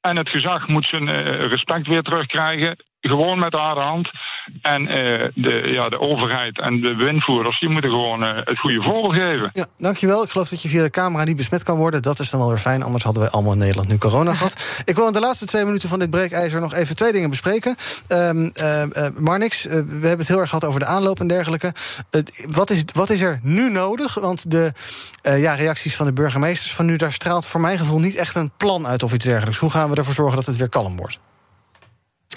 [0.00, 1.08] En het gezag moet zijn
[1.48, 2.76] respect weer terugkrijgen.
[3.00, 4.10] Gewoon met de harde hand.
[4.62, 4.88] En uh,
[5.34, 9.50] de, ja, de overheid en de windvoerders die moeten gewoon uh, het goede voorbeeld geven.
[9.52, 10.22] Ja, dankjewel.
[10.22, 12.02] Ik geloof dat je via de camera niet besmet kan worden.
[12.02, 14.82] Dat is dan wel weer fijn, anders hadden wij allemaal in Nederland nu corona gehad.
[14.84, 17.76] Ik wil in de laatste twee minuten van dit breekijzer nog even twee dingen bespreken.
[18.08, 18.82] Um, uh,
[19.18, 21.72] Marnix, we hebben het heel erg gehad over de aanloop en dergelijke.
[22.48, 24.14] wat, is, wat is er nu nodig?
[24.14, 24.72] Want de
[25.22, 28.50] ja, reacties van de burgemeesters van nu, daar straalt voor mijn gevoel niet echt een
[28.56, 29.58] plan uit of iets dergelijks.
[29.58, 31.18] Hoe gaan we ervoor zorgen dat het weer kalm wordt?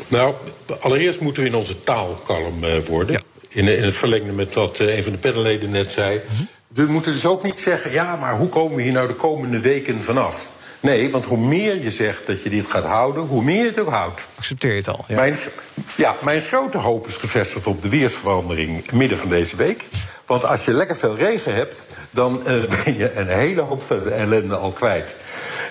[0.07, 0.35] Nou,
[0.79, 3.13] allereerst moeten we in onze taal kalm uh, worden.
[3.13, 3.21] Ja.
[3.47, 6.15] In, in, het verlengde met wat uh, een van de panelleden net zei.
[6.15, 6.47] Mm -hmm.
[6.67, 7.91] We moeten dus ook niet zeggen...
[7.91, 10.51] ja, maar hoe komen we hier nou de komende weken vanaf?
[10.79, 13.23] Nee, want hoe meer je zegt dat je dit gaat houden...
[13.23, 14.27] hoe meer je het ook houdt.
[14.35, 15.05] Accepteer je het al?
[15.07, 15.15] Ja.
[15.15, 15.37] Mijn,
[15.95, 18.91] ja, mijn grote hoop is gevestigd op de weersverandering...
[18.91, 19.83] midden van deze week.
[20.25, 24.03] Want als je lekker veel regen hebt, dan eh, ben je een hele hoop van
[24.03, 25.15] de ellende al kwijt.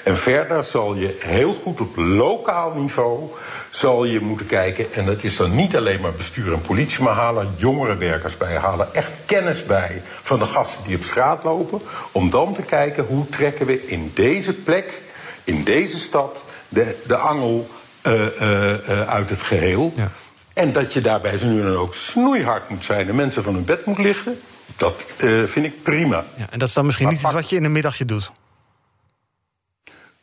[0.03, 3.31] En verder zal je heel goed op lokaal niveau
[3.71, 4.93] zal je moeten kijken.
[4.93, 8.57] En dat is dan niet alleen maar bestuur en politie, maar halen jongerenwerkers bij.
[8.57, 11.81] Halen echt kennis bij van de gasten die op straat lopen.
[12.13, 15.03] Om dan te kijken hoe trekken we in deze plek,
[15.45, 17.69] in deze stad, de, de angel
[18.07, 19.93] uh, uh, uit het geheel.
[19.97, 20.11] Ja.
[20.53, 23.65] En dat je daarbij zo nu dan ook snoeihard moet zijn en mensen van hun
[23.65, 24.41] bed moet lichten.
[24.77, 25.05] Dat
[25.45, 26.25] vind ik prima.
[26.37, 28.33] Ja, en dat is dan misschien maar niet iets wat je in een middagje doet.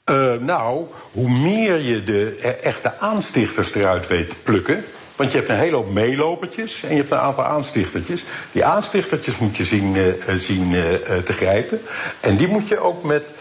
[0.09, 4.85] Uh, nou, hoe meer je de echte aanstichters eruit weet te plukken.
[5.15, 8.23] Want je hebt een hele hoop meelopertjes en je hebt een aantal aanstichtertjes.
[8.51, 10.83] Die aanstichtertjes moet je zien, uh, zien uh,
[11.23, 11.81] te grijpen.
[12.19, 13.31] En die moet je ook met,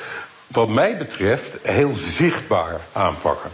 [0.46, 3.50] wat mij betreft, heel zichtbaar aanpakken.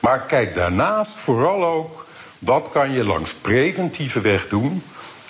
[0.00, 2.06] Maar kijk daarnaast vooral ook,
[2.38, 4.82] wat kan je langs preventieve weg doen?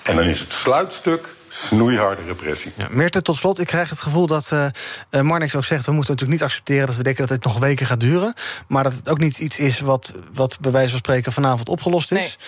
[0.03, 1.29] En dan is het sluitstuk
[1.65, 2.73] snoeiharde repressie.
[2.77, 5.87] Ja, Meerte, tot slot, ik krijg het gevoel dat uh, Marnix ook zegt...
[5.87, 8.35] we moeten natuurlijk niet accepteren dat we denken dat het nog weken gaat duren...
[8.69, 12.13] maar dat het ook niet iets is wat, wat bij wijze van spreken vanavond opgelost
[12.13, 12.39] is.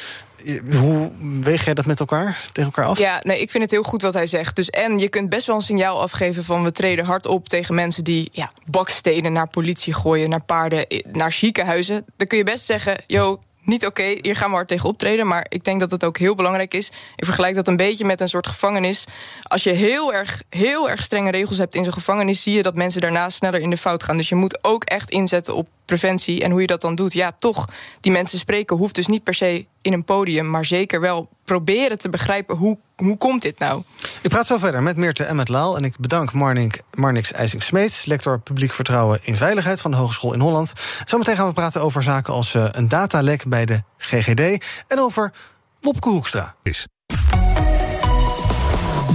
[0.70, 2.98] Hoe weeg jij dat met elkaar, tegen elkaar af?
[2.98, 4.56] Ja, nee, ik vind het heel goed wat hij zegt.
[4.56, 6.64] Dus en je kunt best wel een signaal afgeven van...
[6.64, 10.30] we treden hard op tegen mensen die ja, bakstenen naar politie gooien...
[10.30, 12.04] naar paarden, naar ziekenhuizen.
[12.16, 13.38] Dan kun je best zeggen, yo,
[13.68, 15.26] niet oké, hier gaan we hard tegen optreden.
[15.26, 16.90] Maar ik denk dat het ook heel belangrijk is.
[17.16, 19.04] Ik vergelijk dat een beetje met een soort gevangenis.
[19.42, 22.74] Als je heel erg, heel erg strenge regels hebt in zo'n gevangenis, zie je dat
[22.74, 24.16] mensen daarna sneller in de fout gaan.
[24.16, 26.42] Dus je moet ook echt inzetten op preventie.
[26.42, 27.68] En hoe je dat dan doet, ja, toch,
[28.00, 31.98] die mensen spreken hoeft dus niet per se in een podium, maar zeker wel proberen
[31.98, 33.82] te begrijpen hoe, hoe komt dit nou.
[34.22, 35.76] Ik praat zo verder met Meerte en met Laal.
[35.76, 40.40] En ik bedank Marnix, Marnix IJsing-Smeets, lector publiek vertrouwen in veiligheid van de Hogeschool in
[40.40, 40.72] Holland.
[41.04, 45.32] Zometeen gaan we praten over zaken als uh, een datalek bij de GGD en over
[45.80, 46.54] Wopke Hoekstra.
[46.62, 46.86] Is.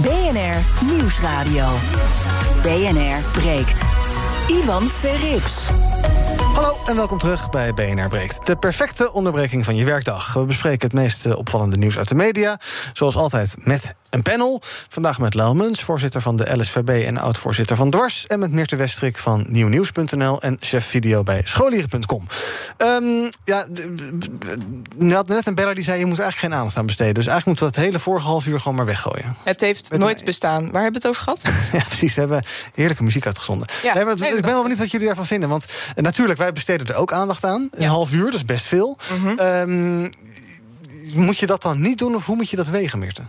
[0.02, 1.68] BNR Nieuwsradio.
[2.62, 3.80] BNR breekt.
[4.48, 5.62] Ivan Verrips.
[6.54, 8.46] Hallo en welkom terug bij BNR Breekt.
[8.46, 10.32] De perfecte onderbreking van je werkdag.
[10.32, 12.58] We bespreken het meest opvallende nieuws uit de media.
[12.92, 14.60] Zoals altijd met een panel.
[14.88, 18.26] Vandaag met Lau Muns, voorzitter van de LSVB en oud-voorzitter van Dwars.
[18.26, 22.26] En met Meerte Westrik van nieuwnieuws.nl en chef video bij scholieren.com.
[22.78, 23.66] Um, ja,
[24.96, 27.14] we hadden net een beller die zei: je moet eigenlijk geen aandacht aan besteden.
[27.14, 29.36] Dus eigenlijk moeten we het hele vorige half uur gewoon maar weggooien.
[29.42, 30.70] Het heeft nooit bestaan.
[30.70, 31.40] Waar hebben we het over gehad?
[31.80, 32.14] ja, precies.
[32.14, 33.68] We hebben heerlijke muziek uitgezonden.
[33.82, 35.48] Ja, nee, maar ik ben wel benieuwd wat jullie daarvan vinden.
[35.48, 37.68] Want uh, natuurlijk, wij besteden er ook aandacht aan.
[37.72, 38.98] Een half uur, dat is best veel.
[39.12, 39.38] Mm -hmm.
[39.38, 40.10] um,
[41.14, 43.22] moet je dat dan niet doen of hoe moet je dat wegen, Meerte?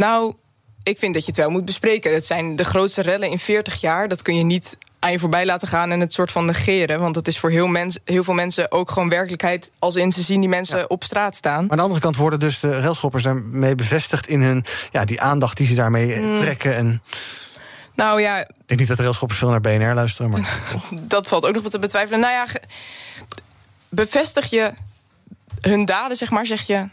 [0.00, 0.34] Nou,
[0.82, 2.14] ik vind dat je het wel moet bespreken.
[2.14, 4.08] Het zijn de grootste rellen in 40 jaar.
[4.08, 7.00] Dat kun je niet aan je voorbij laten gaan en het soort van negeren.
[7.00, 9.70] Want dat is voor heel, mens, heel veel mensen ook gewoon werkelijkheid...
[9.78, 10.84] als in ze zien die mensen ja.
[10.88, 11.60] op straat staan.
[11.60, 14.26] Maar aan de andere kant worden dus de railschoppers daarmee bevestigd...
[14.26, 16.36] in hun, ja, die aandacht die ze daarmee mm.
[16.36, 16.74] trekken.
[16.74, 17.02] En...
[17.94, 18.38] Nou ja...
[18.38, 20.60] Ik denk niet dat de railschoppers veel naar BNR luisteren, maar...
[20.90, 22.20] dat valt ook nog wat te betwijfelen.
[22.20, 22.46] Nou ja,
[23.88, 24.72] bevestig je
[25.60, 26.88] hun daden, zeg maar, zeg je...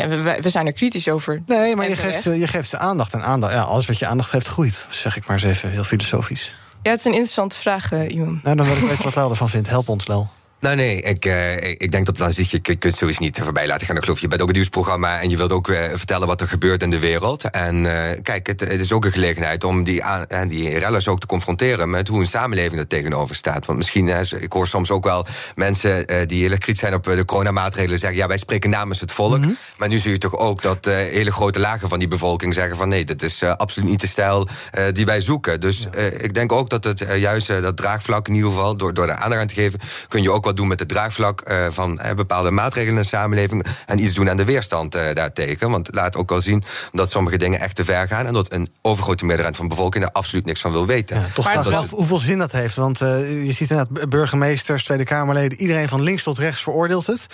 [0.00, 1.42] Ja, we, we, zijn er kritisch over.
[1.46, 3.14] Nee, maar je geeft, ze, je geeft ze aandacht.
[3.14, 4.86] En aandacht, ja, alles wat je aandacht geeft, groeit.
[4.88, 6.54] Zeg ik maar eens even heel filosofisch.
[6.82, 8.40] Ja, het is een interessante vraag, uh, Iwan.
[8.42, 9.68] Nou, dan wil ik weten wat Lau ervan vindt.
[9.68, 10.30] Help ons, Lel.
[10.60, 13.86] Nou nee, ik, uh, ik denk dat aan zich, je kunt sowieso niet voorbij laten
[13.86, 13.96] gaan.
[13.96, 16.48] Ik geloof, je bent ook een nieuwsprogramma en je wilt ook uh, vertellen wat er
[16.48, 17.50] gebeurt in de wereld.
[17.50, 21.20] En uh, kijk, het, het, is ook een gelegenheid om die, aan, die rellers ook
[21.20, 23.66] te confronteren met hoe een samenleving er tegenover staat.
[23.66, 24.08] Want misschien,
[24.40, 28.26] ik hoor soms ook wel mensen die heel kritisch zijn op de coronamaatregelen zeggen, ja,
[28.26, 29.36] wij spreken namens het volk.
[29.36, 29.56] Mm -hmm.
[29.76, 32.88] Maar nu zie je toch ook dat hele grote lagen van die bevolking zeggen van
[32.88, 34.48] nee, dit is absoluut niet de stijl
[34.92, 35.60] die wij zoeken.
[35.60, 35.86] Dus
[36.18, 39.40] ik denk ook dat het juist dat draagvlak in ieder geval, door, door de aandacht
[39.40, 42.50] aan te geven, kun je ook wat doen met het draagvlak uh, van uh, bepaalde
[42.50, 43.66] maatregelen in de samenleving.
[43.86, 45.70] En iets doen aan de weerstand uh, daartegen.
[45.70, 48.26] Want laat ook wel zien dat sommige dingen echt te ver gaan.
[48.26, 51.16] En dat een overgrote meerderheid van de bevolking er absoluut niks van wil weten.
[51.16, 51.86] Ja, toch maar wel...
[51.90, 52.76] hoeveel zin dat heeft.
[52.76, 57.26] Want je ziet inderdaad burgemeesters, Tweede Kamerleden, iedereen van links tot rechts veroordeelt het.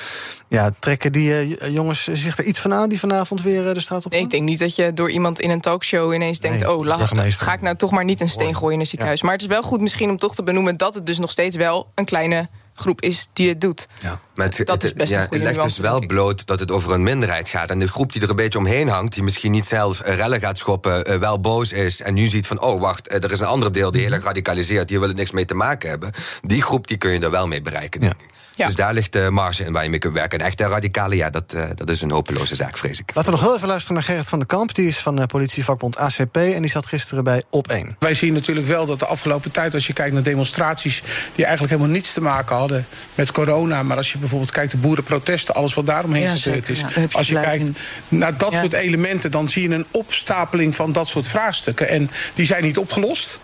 [0.49, 4.13] Ja, trekken die jongens zich er iets van aan die vanavond weer de straat op
[4.13, 6.85] nee, Ik denk niet dat je door iemand in een talkshow ineens denkt: nee, oh,
[6.85, 9.21] lach, ga ik nou toch maar niet een steen gooien in een ziekenhuis.
[9.21, 9.27] Ja.
[9.27, 11.57] Maar het is wel goed misschien om toch te benoemen dat het dus nog steeds
[11.57, 12.49] wel een kleine
[12.81, 13.87] groep is die het doet.
[14.01, 14.21] Ja.
[14.35, 17.03] Maar het, dat is best ja, het legt dus wel bloot dat het over een
[17.03, 17.71] minderheid gaat.
[17.71, 20.59] En de groep die er een beetje omheen hangt, die misschien niet zelf rellen gaat
[20.59, 22.01] schoppen, uh, wel boos is.
[22.01, 24.89] En nu ziet van, oh wacht, er is een ander deel die heel erg radicaliseert,
[24.89, 26.11] die wil het niks mee te maken hebben.
[26.43, 28.35] Die groep die kun je er wel mee bereiken, denk ik.
[28.57, 28.67] Ja.
[28.67, 30.39] Dus daar ligt de marge in waar je mee kunt werken.
[30.39, 33.11] En echte radicale, ja, dat, uh, dat is een hopeloze zaak, vrees ik.
[33.15, 34.75] Laten we nog heel even luisteren naar Gerrit van der Kamp.
[34.75, 37.99] Die is van uh, politievakbond ACP en die zat gisteren bij Op1.
[37.99, 41.03] Wij zien natuurlijk wel dat de afgelopen tijd, als je kijkt naar demonstraties...
[41.35, 43.83] die eigenlijk helemaal niets te maken hadden met corona...
[43.83, 46.81] maar als je bijvoorbeeld kijkt, de boerenprotesten, alles wat daaromheen Ja, gebeurd is.
[46.81, 46.89] ja.
[47.13, 47.77] Als je kijkt in.
[48.09, 48.61] naar dat Ja.
[48.61, 51.89] soort elementen, dan zie je een opstapeling van dat soort vraagstukken.
[51.89, 53.39] En die zijn niet opgelost.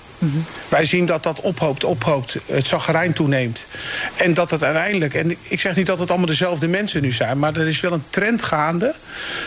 [0.69, 3.67] Wij zien dat dat ophoopt, ophoopt, het zaggerijn toeneemt.
[4.17, 7.39] En dat het uiteindelijk, en ik zeg niet dat het allemaal dezelfde mensen nu zijn...
[7.39, 8.95] maar er is wel een trend gaande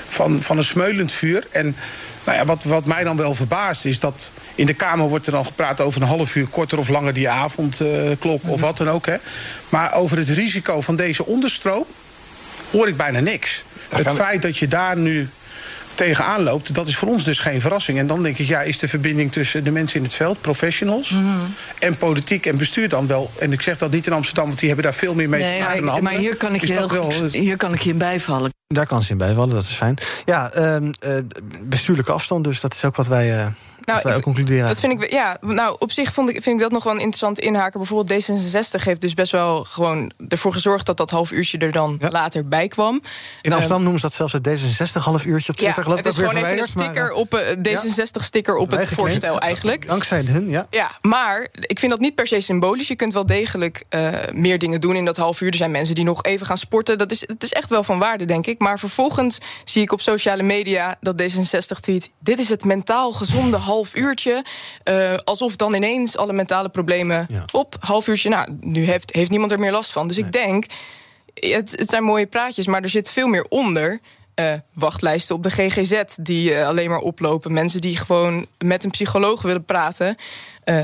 [0.07, 1.47] van, van een smeulend vuur.
[1.51, 1.75] En
[2.25, 5.31] nou ja, wat, wat mij dan wel verbaast is dat in de Kamer wordt er
[5.31, 9.05] dan gepraat over een half uur korter of langer die avondklok of wat dan ook.
[9.05, 9.15] Hè.
[9.69, 11.85] Maar over het risico van deze onderstroom
[12.71, 13.63] hoor ik bijna niks.
[13.89, 15.29] Het feit dat je daar nu
[15.95, 17.97] tegenaan loopt, dat is voor ons dus geen verrassing.
[17.97, 21.15] En dan denk ik, ja, is de verbinding tussen de mensen in het veld, professionals,
[21.79, 23.31] en politiek en bestuur dan wel.
[23.39, 25.57] En ik zeg dat niet in Amsterdam, want die hebben daar veel meer mee Nee,
[25.57, 27.81] te maken dan maar, maar hier kan ik je heel wel- goed, hier kan ik
[27.81, 28.53] je in bijvallen.
[28.67, 29.97] Daar kan ze in bijvallen, dat is fijn.
[30.25, 31.17] Ja, ehm, eh,
[31.63, 33.51] bestuurlijke afstand, dus dat is ook wat wij,
[33.83, 34.67] eh, wat wij ook concluderen.
[34.67, 36.99] Dat vind ik, ja, nou, op zich vond ik, vind ik dat nog wel een
[36.99, 37.79] interessant inhaker.
[37.79, 41.97] Bijvoorbeeld D66 heeft dus best wel gewoon ervoor gezorgd dat dat half uurtje er dan
[42.09, 43.01] later bij kwam.
[43.41, 45.77] In Amsterdam Ehm, noemen ze dat zelfs het D66 half uurtje op Twitter.
[45.77, 48.71] ja, geloof het is gewoon even een verwijderd, maar, sticker eh, op een D66-sticker op
[48.71, 49.87] het voorstel eigenlijk.
[49.87, 50.67] Dankzij hun, ja.
[50.69, 52.87] Ja, maar ik vind dat niet per se symbolisch.
[52.87, 55.49] Je kunt wel degelijk eh, meer dingen doen in dat half uur.
[55.49, 56.97] Er zijn mensen die nog even gaan sporten.
[56.97, 58.59] Dat is, het is echt wel van waarde, denk ik.
[58.59, 62.09] Maar vervolgens zie ik op sociale media dat D66 tweet...
[62.19, 64.43] dit is het mentaal gezonde half uurtje.
[64.83, 68.29] Eh, alsof dan ineens alle mentale problemen op half uurtje...
[68.29, 70.07] nou, nu heeft, heeft niemand er meer last van.
[70.07, 70.65] Dus ik denk,
[71.33, 72.67] het, het zijn mooie praatjes...
[72.67, 73.99] maar er zit veel meer onder...
[74.35, 77.53] Eh, wachtlijsten op de GGZ die eh, alleen maar oplopen.
[77.53, 80.15] Mensen die gewoon met een psycholoog willen praten.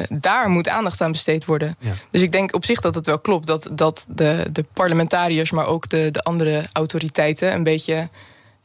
[0.09, 1.77] Daar moet aandacht aan besteed worden.
[2.11, 3.47] Dus ik denk op zich dat het wel klopt.
[3.47, 7.53] Dat, dat de, de parlementariërs, maar ook de, de andere autoriteiten...
[7.53, 8.09] een beetje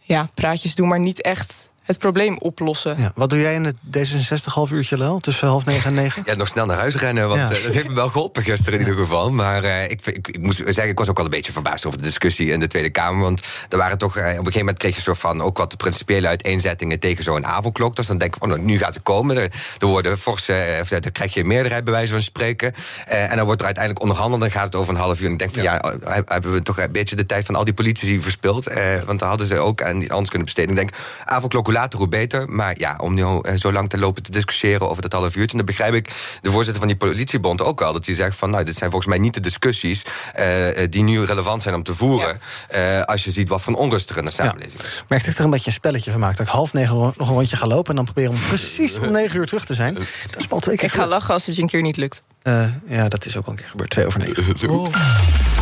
[0.07, 2.95] ja, praatjes doen, maar niet echt het probleem oplossen.
[2.99, 3.13] Ja.
[3.15, 5.19] Wat doe jij in het D66 half uurtje, Lel?
[5.19, 6.23] Tussen half negen en negen?
[6.27, 7.51] Ja, nog snel naar huis rennen, want Ja.
[7.57, 9.31] eh, dat heeft me wel geholpen gisteren in ieder geval.
[9.33, 11.99] Maar eh, ik, ik, ik moet zeggen, ik was ook wel een beetje verbaasd over
[11.99, 13.23] de discussie in de Tweede Kamer.
[13.23, 15.77] Want er waren toch, eh, op een gegeven moment kreeg je soort van ook wat
[15.77, 17.97] principiële uiteenzettingen tegen zo'n avondklok.
[17.97, 19.37] Dus dan denk ik van, oh, nu gaat het komen.
[19.37, 22.73] Er, er worden forse, of, krijg je een meerderheid bij wijze van spreken.
[23.07, 25.27] Eh, en dan wordt er uiteindelijk onderhandeld, dan gaat het over een half uur.
[25.27, 25.81] En ik denk van, ja,
[26.27, 28.67] hebben we toch een beetje de tijd van al die politici verspild.
[28.67, 30.71] Eh, want dan hadden ze ook aan die anders kunnen besteden.
[30.71, 30.91] Ik denk,
[31.25, 32.49] avondklok hoe later hoe beter.
[32.49, 35.57] Maar ja, om nu eh, zo lang te lopen te discussiëren over dat half uurtje.
[35.57, 36.07] dan begrijp ik
[36.41, 37.93] de voorzitter van die politiebond ook wel.
[37.93, 40.03] Dat hij zegt van, nou, dit zijn volgens mij niet de discussies
[40.35, 42.41] eh, eh, die nu relevant zijn om te voeren.
[42.69, 45.05] eh, als je ziet wat voor onrust er in de samenleving is.
[45.09, 46.37] Merkte ik er een beetje een spelletje van maakt.
[46.37, 47.91] Dat ik half negen nog een rondje ga lopen...
[47.91, 49.95] en dan proberen om precies om negen uur terug te zijn.
[49.95, 50.05] Dat
[50.37, 52.23] is twee keer Ik ga lachen als het je een keer niet lukt.
[52.43, 53.91] Eh, ja, dat is ook al een keer gebeurd.
[53.91, 54.45] Twee over negen.
[54.83, 55.56] Maar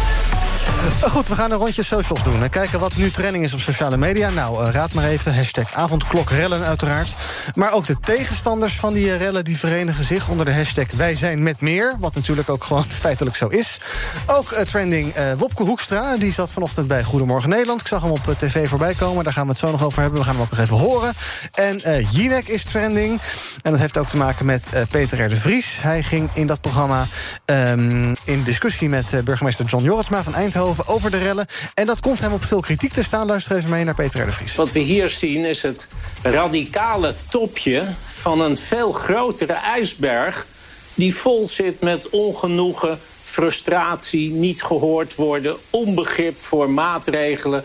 [1.00, 2.42] goed, we gaan een rondje socials doen.
[2.42, 4.30] En kijken wat nu trending is op sociale media.
[4.30, 5.34] Nou, eh, raad maar even.
[5.34, 7.14] Hashtag avondklokrellen uiteraard.
[7.54, 9.44] Maar ook de tegenstanders van die eh, rellen...
[9.44, 11.96] die verenigen zich onder de hashtag Wij zijn met meer.
[12.00, 13.80] Wat natuurlijk ook gewoon feitelijk zo is.
[14.26, 16.16] Ook eh, trending eh, Wopke Hoekstra.
[16.16, 17.80] Die zat vanochtend bij Goedemorgen Nederland.
[17.80, 19.24] Ik zag hem op eh, tv voorbij komen.
[19.24, 20.18] Daar gaan we het zo nog over hebben.
[20.18, 21.12] We gaan hem ook nog even horen.
[21.52, 23.20] En eh Jinek is trending.
[23.62, 25.28] En dat heeft ook te maken met eh, Peter R.
[25.28, 25.78] de Vries.
[25.80, 27.06] Hij ging in dat programma
[27.44, 31.46] ehm, in discussie met eh, burgemeester John Jorritsma van Eindhoven over de rellen.
[31.74, 33.26] En dat komt hem op veel kritiek te staan.
[33.26, 34.32] Luister eens mee naar Peter R.
[34.32, 34.54] Vries.
[34.54, 35.88] Wat we hier zien is het
[36.22, 40.46] radicale topje van een veel grotere ijsberg...
[40.94, 45.56] die vol zit met ongenoegen, frustratie, niet gehoord worden...
[45.70, 47.64] onbegrip voor maatregelen,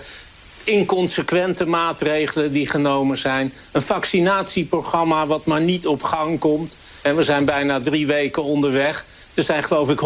[0.63, 3.54] inconsequente maatregelen die genomen zijn...
[3.72, 6.78] een vaccinatieprogramma wat maar niet op gang komt.
[7.02, 9.06] En we zijn bijna drie weken onderweg...
[9.39, 9.99] Er zijn geloof ik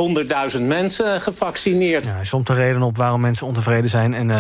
[0.58, 2.06] 100.000 mensen gevaccineerd.
[2.06, 4.14] Ja, somt de reden op waarom mensen ontevreden zijn.
[4.14, 4.36] En eh,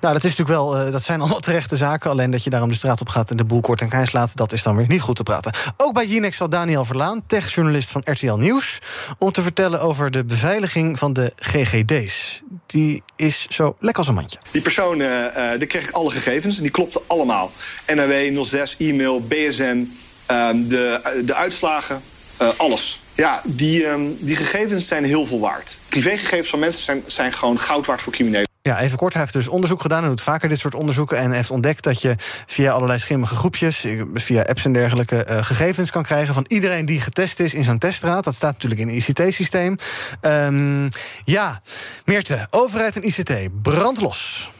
[0.00, 2.10] nou, dat, is natuurlijk wel, eh, dat zijn allemaal terechte zaken.
[2.10, 4.36] Alleen dat je daarom de straat op gaat en de boel kort en klein slaat...
[4.36, 5.52] dat is dan weer niet goed te praten.
[5.76, 8.78] Ook bij Jinex zat Daniel Verlaan, techjournalist van RTL Nieuws...
[9.18, 12.42] om te vertellen over de beveiliging van de GGD's.
[12.66, 14.38] Die is zo lekker als een mandje.
[14.50, 17.50] Die persoon, eh, eh, daar kreeg ik alle gegevens en die klopten allemaal.
[17.86, 22.02] NRW, 06, e-mail, BSN, ehm, de, de uitslagen,
[22.36, 23.02] eh, alles.
[23.14, 25.78] Ja, die, ehm, die gegevens zijn heel veel waard.
[25.88, 28.52] Privégegevens van mensen zijn, zijn gewoon goud waard voor criminelen.
[28.62, 29.12] Ja, even kort.
[29.12, 30.00] Hij heeft dus onderzoek gedaan.
[30.00, 31.18] Hij doet vaker dit soort onderzoeken.
[31.18, 32.14] En heeft ontdekt dat je
[32.46, 36.86] via allerlei schimmige groepjes, eh, via apps en dergelijke, eh, gegevens kan krijgen van iedereen
[36.86, 38.24] die getest is in zo'n teststraat.
[38.24, 39.76] Dat staat natuurlijk in het ICT-systeem.
[40.20, 40.88] Ehm,
[41.24, 41.62] ja,
[42.04, 44.50] Meerte, overheid en ICT, brandlos.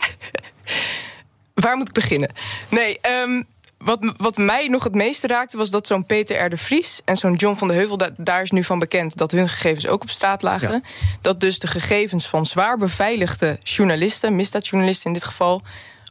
[1.55, 2.31] Waar moet ik beginnen?
[2.69, 3.43] Nee, ehm,
[3.85, 5.57] wat, wat mij nog het meeste raakte...
[5.57, 6.49] was dat zo'n Peter R.
[6.49, 7.97] de Vries en zo'n John van de Heuvel...
[7.97, 10.85] da- daar is nu van bekend dat hun gegevens ook op straat lagen.
[11.21, 14.37] Dat dus de gegevens van zwaar beveiligde journalisten...
[14.37, 15.63] misdaadjournalisten in dit geval,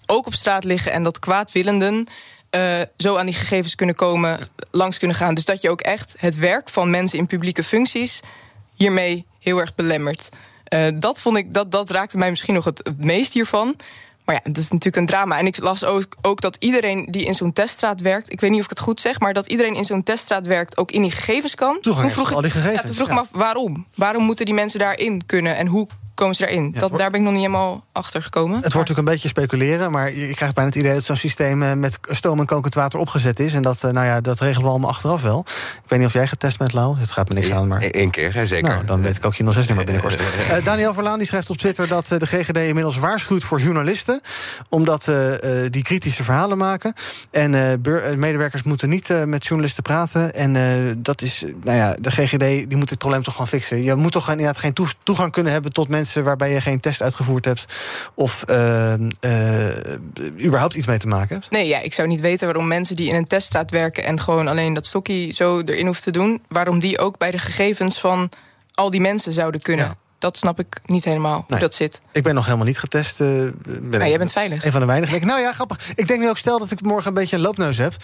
[0.05, 0.91] ook op straat liggen...
[0.91, 2.07] en dat kwaadwillenden
[2.49, 4.39] eh, zo aan die gegevens kunnen komen,
[4.71, 5.33] langs kunnen gaan.
[5.33, 8.19] Dus dat je ook echt het werk van mensen in publieke functies...
[8.75, 10.29] hiermee heel erg belemmert.
[10.63, 13.75] Eh, dat vond ik, dat, dat raakte mij misschien nog het meest hiervan.
[14.25, 15.39] Maar ja, het is natuurlijk een drama.
[15.39, 18.31] En ik las ook, ook dat iedereen die in zo'n teststraat werkt...
[18.31, 19.19] ik weet niet of ik het goed zeg...
[19.19, 21.77] maar dat iedereen in zo'n teststraat werkt ook in die gegevens kan.
[21.81, 23.19] Toegang Toen vroeg al die gegevens, Ja, toen vroeg ik ja.
[23.19, 23.85] me af, waarom?
[23.95, 26.71] Waarom moeten die mensen daarin kunnen en hoe komen ze daarin?
[26.71, 28.53] dat, daar ben ik nog niet helemaal achter gekomen.
[28.53, 31.63] Het wordt natuurlijk een beetje speculeren, maar je krijgt bijna het idee dat zo'n systeem
[31.63, 33.53] eh, met stoom en kokend water opgezet is.
[33.53, 35.39] En dat, eh, nou ja, dat regelen we allemaal achteraf wel.
[35.83, 36.97] Ik weet niet of jij getest bent, Lau.
[36.97, 37.83] Het gaat me niks aan, maar.
[37.91, 38.71] Eén keer, hè, zeker.
[38.71, 40.21] Nou, dan weet ik ook je 06-nummer binnenkort.
[40.43, 44.21] Eh, Daniel Verlaan die schrijft op Twitter dat de GGD inmiddels waarschuwt voor journalisten.
[44.69, 46.93] Omdat eh, eh, die kritische verhalen maken.
[47.31, 47.51] En
[48.17, 50.33] medewerkers moeten niet met journalisten praten.
[50.33, 53.83] En eh, dat is, nou ja, de GGD die moet dit probleem toch gewoon fixen.
[53.83, 57.45] Je moet toch inderdaad geen toegang kunnen hebben tot mensen waarbij je geen test uitgevoerd
[57.45, 57.65] hebt.
[58.15, 58.93] Of eh,
[60.45, 61.51] überhaupt iets mee te maken hebt.
[61.51, 64.03] Nee, ja, ik zou niet weten waarom mensen die in een teststraat werken...
[64.03, 66.41] en gewoon alleen dat stokje zo erin hoeven te doen...
[66.47, 68.29] waarom die ook bij de gegevens van
[68.73, 69.95] al die mensen zouden kunnen.
[70.19, 71.59] Dat snap ik niet helemaal, hoe Nee.
[71.59, 71.99] dat zit.
[72.11, 73.21] Ik ben nog helemaal niet getest.
[73.21, 73.27] eh,
[73.65, 74.65] ben ik- jij bent veilig.
[74.65, 75.27] Een van de weinigen.
[75.27, 75.91] Nou ja, grappig.
[75.95, 77.95] Ik denk nu ook, stel dat ik morgen een beetje een loopneus heb.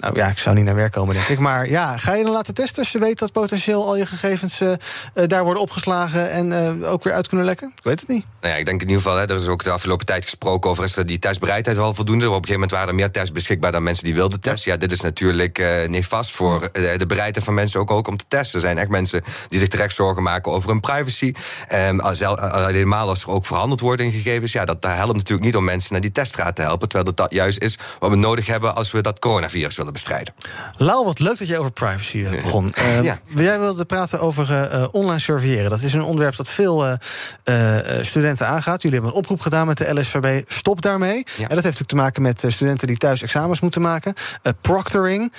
[0.00, 1.38] Nou ja, ik zou niet naar werk komen, denk ik.
[1.38, 4.60] Maar ja, ga je dan laten testen als je weet dat potentieel al je gegevens
[4.60, 4.78] eh, eh,
[5.26, 7.72] daar worden opgeslagen en eh, ook weer uit kunnen lekken?
[7.76, 8.26] Ik weet het niet.
[8.40, 10.70] Nou ja, ik denk in ieder geval, hè, er is ook de afgelopen tijd gesproken
[10.70, 10.84] over...
[10.84, 12.24] is die testbereidheid wel voldoende?
[12.24, 14.72] Op een gegeven moment waren er meer tests beschikbaar dan mensen die wilden testen.
[14.72, 18.24] Ja, dit is natuurlijk eh nefast voor de bereidheid van mensen ook, ook om te
[18.28, 18.54] testen.
[18.60, 21.32] Er zijn echt mensen die zich terecht zorgen maken over hun privacy.
[21.68, 24.52] Ehm, als, al- al- helemaal als er ook verhandeld wordt in gegevens...
[24.52, 26.88] ja, dat, dat helpt natuurlijk niet om mensen naar die teststraat te helpen...
[26.88, 30.34] terwijl dat, dat juist is wat we nodig hebben als we dat coronavirus willen bestrijden.
[30.76, 32.72] Lau, wat leuk dat je over privacy eh, begon.
[32.74, 33.18] Eh, Ja.
[33.36, 35.70] Jij wilde praten over eh, eh, online surveilleren.
[35.70, 36.84] Dat is een onderwerp dat veel
[38.02, 38.82] studenten aangaat.
[38.82, 40.42] Jullie hebben een oproep gedaan met de LSVB.
[40.50, 41.16] Stop daarmee.
[41.16, 44.14] En dat heeft natuurlijk te maken met studenten die thuis examens moeten maken.
[44.60, 45.32] Proctoring.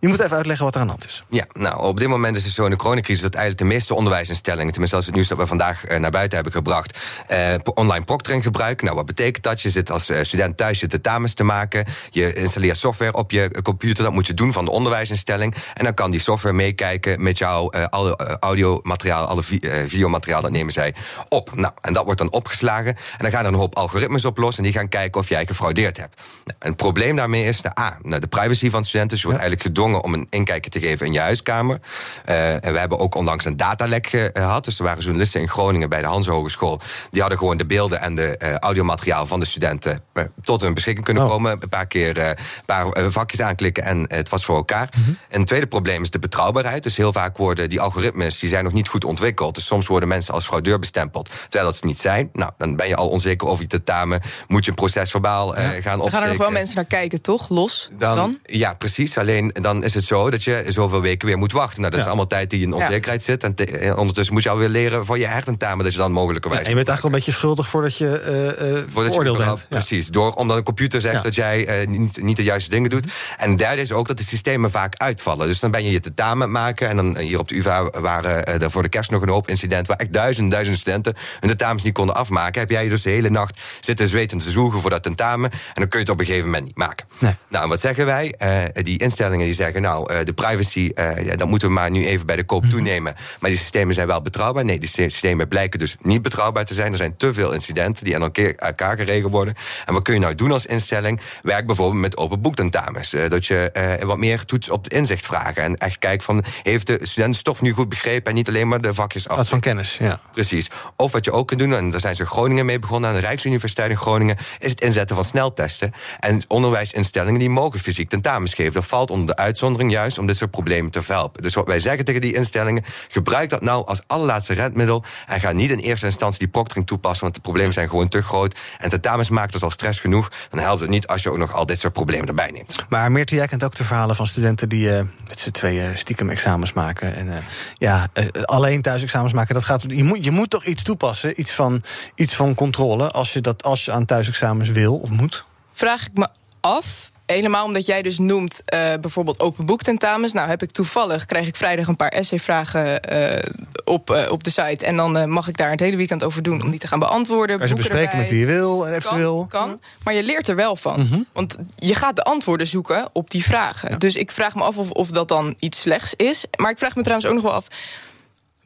[0.00, 1.24] Je moet even uitleggen wat er aan de hand is.
[1.28, 3.94] Ja, nou, op dit moment is het zo in de coronacrisis dat eigenlijk de meeste
[3.94, 8.04] onderwijsinstellingen, tenminste is het nieuws dat we vandaag eh, naar buiten hebben gebracht, eh, online
[8.04, 8.84] proctoring gebruiken.
[8.84, 9.62] Nou, wat betekent dat?
[9.62, 11.84] Je zit als eh, student thuis je tentamens te maken.
[12.10, 14.04] Je installeert software op je computer.
[14.04, 15.54] Dat moet je doen van de onderwijsinstelling.
[15.74, 20.42] En dan kan die software meekijken met jouw eh, alle audiomateriaal, alle vi- eh, videomateriaal,
[20.42, 20.94] dat nemen zij
[21.28, 21.54] op.
[21.54, 22.94] Nou, en dat wordt dan opgeslagen.
[22.96, 25.46] En dan gaan er een hoop algoritmes op los en die gaan kijken of jij
[25.46, 26.16] gefraudeerd hebt.
[26.44, 29.08] Nou, en het probleem daarmee is de A, nou, de privacy van studenten.
[29.10, 31.80] Dus je wordt eigenlijk gedwongen om een inkijkje te geven in je huiskamer.
[32.24, 34.64] Eh, en we hebben ook onlangs een datalek ge- gehad.
[34.64, 36.80] Dus er waren journalisten in Groningen bij de Hans Hogeschool.
[37.10, 40.74] Die hadden gewoon de beelden en de eh, audiomateriaal van de studenten eh, tot hun
[40.74, 41.30] beschikking kunnen Oh.
[41.30, 41.52] komen.
[41.60, 42.36] Een paar keer eh, een
[42.66, 44.88] paar eh, vakjes aanklikken en eh, het was voor elkaar.
[44.98, 45.10] Mhm.
[45.30, 46.82] Een tweede probleem is de betrouwbaarheid.
[46.82, 49.54] Dus heel vaak worden die algoritmes die zijn nog niet goed ontwikkeld.
[49.54, 52.28] Dus soms worden mensen als fraudeur bestempeld, terwijl dat ze niet zijn.
[52.32, 54.20] Nou, dan ben je al onzeker over je tentamen.
[54.46, 56.22] Moet je een proces verbaal eh, gaan Er gaan opsteken.
[56.26, 57.48] er nog wel mensen naar kijken, toch?
[57.48, 58.38] Los Dan, dan?
[58.44, 59.18] Ja, precies.
[59.18, 61.80] Alleen dan is het zo dat je zoveel weken weer moet wachten.
[61.80, 63.44] Nou, dat is allemaal tijd die in onzekerheid zit.
[63.44, 65.84] En eh, ondertussen moet je alweer leren voor je hertentamen...
[65.84, 66.62] dat je dan mogelijkerwijs...
[66.62, 69.66] En je bent eigenlijk al een beetje schuldig voordat je je veroordeeld bent.
[69.68, 73.12] Precies, door, omdat een computer zegt dat jij niet, niet de juiste dingen doet.
[73.36, 75.46] En derde is ook dat de systemen vaak uitvallen.
[75.46, 76.88] Dus dan ben je je tentamen maken.
[76.88, 79.86] En dan hier op de UvA waren er voor de kerst nog een hoop incidenten...
[79.86, 82.60] waar echt duizenden, duizenden studenten hun tentamens niet konden afmaken.
[82.60, 85.50] Heb jij je dus de hele nacht zitten zweten te zwoegen voor dat tentamen...
[85.50, 87.06] en dan kun je het op een gegeven moment niet maken.
[87.48, 88.34] Nou, en wat zeggen wij?
[88.72, 90.90] Die instellingen die zeggen, nou, eh, de privacy...
[90.94, 93.14] eh, ja, dat moeten we maar nu even bij de koop toenemen.
[93.40, 94.64] Maar die systemen zijn wel betrouwbaar.
[94.64, 96.90] Nee, die sy- systemen blijken dus niet betrouwbaar te zijn.
[96.92, 99.54] Er zijn te veel incidenten die aan elkaar- elkaar geregeld worden.
[99.86, 101.20] En wat kun je nou doen als instelling?
[101.42, 103.12] Werk bijvoorbeeld met open boektentamens.
[103.14, 105.62] Eh, dat je wat meer toets op het inzicht vragen.
[105.62, 108.30] En echt kijkt van, heeft de student stof nu goed begrepen...
[108.30, 109.36] en niet alleen maar de vakjes af.
[109.36, 110.20] Wat van kennis, ja.
[110.32, 110.70] Precies.
[110.96, 113.10] Of wat je ook kunt doen, en daar zijn ze in Groningen mee begonnen...
[113.10, 114.36] aan de Rijksuniversiteit in Groningen...
[114.58, 115.92] is het inzetten van sneltesten.
[116.20, 118.72] En onderwijsinstellingen die mogen fysiek tentamens geven.
[118.72, 121.42] Dat valt onder de uitzondering juist om dit soort problemen te verhelpen.
[121.42, 122.84] Dus wat wij zeggen tegen die instellingen...
[123.08, 125.04] gebruik dat nou als allerlaatste redmiddel...
[125.26, 127.22] en ga niet in eerste instantie die proctoring toepassen...
[127.22, 128.58] want de problemen zijn gewoon te groot.
[128.78, 130.30] En tentamens maakt dus al stress genoeg.
[130.50, 132.74] Dan helpt het niet als je ook nog al dit soort problemen erbij neemt.
[132.88, 136.30] Maar Meerte, jij kent ook de verhalen van studenten die eh, met z'n tweeën stiekem
[136.30, 137.14] examens maken.
[137.14, 137.38] En eh,
[137.74, 139.54] ja, eh, alleen thuis examens maken.
[139.54, 141.82] Dat gaat, je, moet, je moet toch iets toepassen, iets van,
[142.14, 145.44] iets van controle, als je, dat, als je aan thuisexamens wil of moet.
[145.72, 146.28] Vraag ik me
[146.60, 147.10] af.
[147.32, 150.32] Helemaal omdat jij dus noemt eh, bijvoorbeeld open boektentamens.
[150.32, 153.50] Nou heb ik toevallig, krijg ik vrijdag een paar essayvragen eh,
[153.84, 154.86] op, eh, op de site.
[154.86, 157.58] En dan mag ik daar het hele weekend over doen om die te gaan beantwoorden.
[157.58, 159.46] Kan je bespreken met wie je wil en eventueel.
[159.48, 161.00] Kan, kan, maar je leert er wel van.
[161.00, 161.20] Mhm.
[161.32, 163.98] Want je gaat de antwoorden zoeken op die vragen.
[163.98, 166.44] Dus ik vraag me af of, of dat dan iets slechts is.
[166.56, 167.66] Maar ik vraag me trouwens ook nog wel af...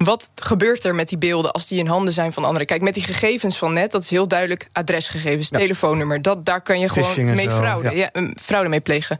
[0.05, 2.66] Wat gebeurt er met die beelden als die in handen zijn van anderen?
[2.66, 5.59] Kijk, met die gegevens van net, dat is heel duidelijk adresgegevens, Ja.
[5.59, 6.22] telefoonnummer.
[6.22, 8.11] Dat, daar kan je gewoon mee fraude, ja.
[8.42, 9.18] fraude mee plegen.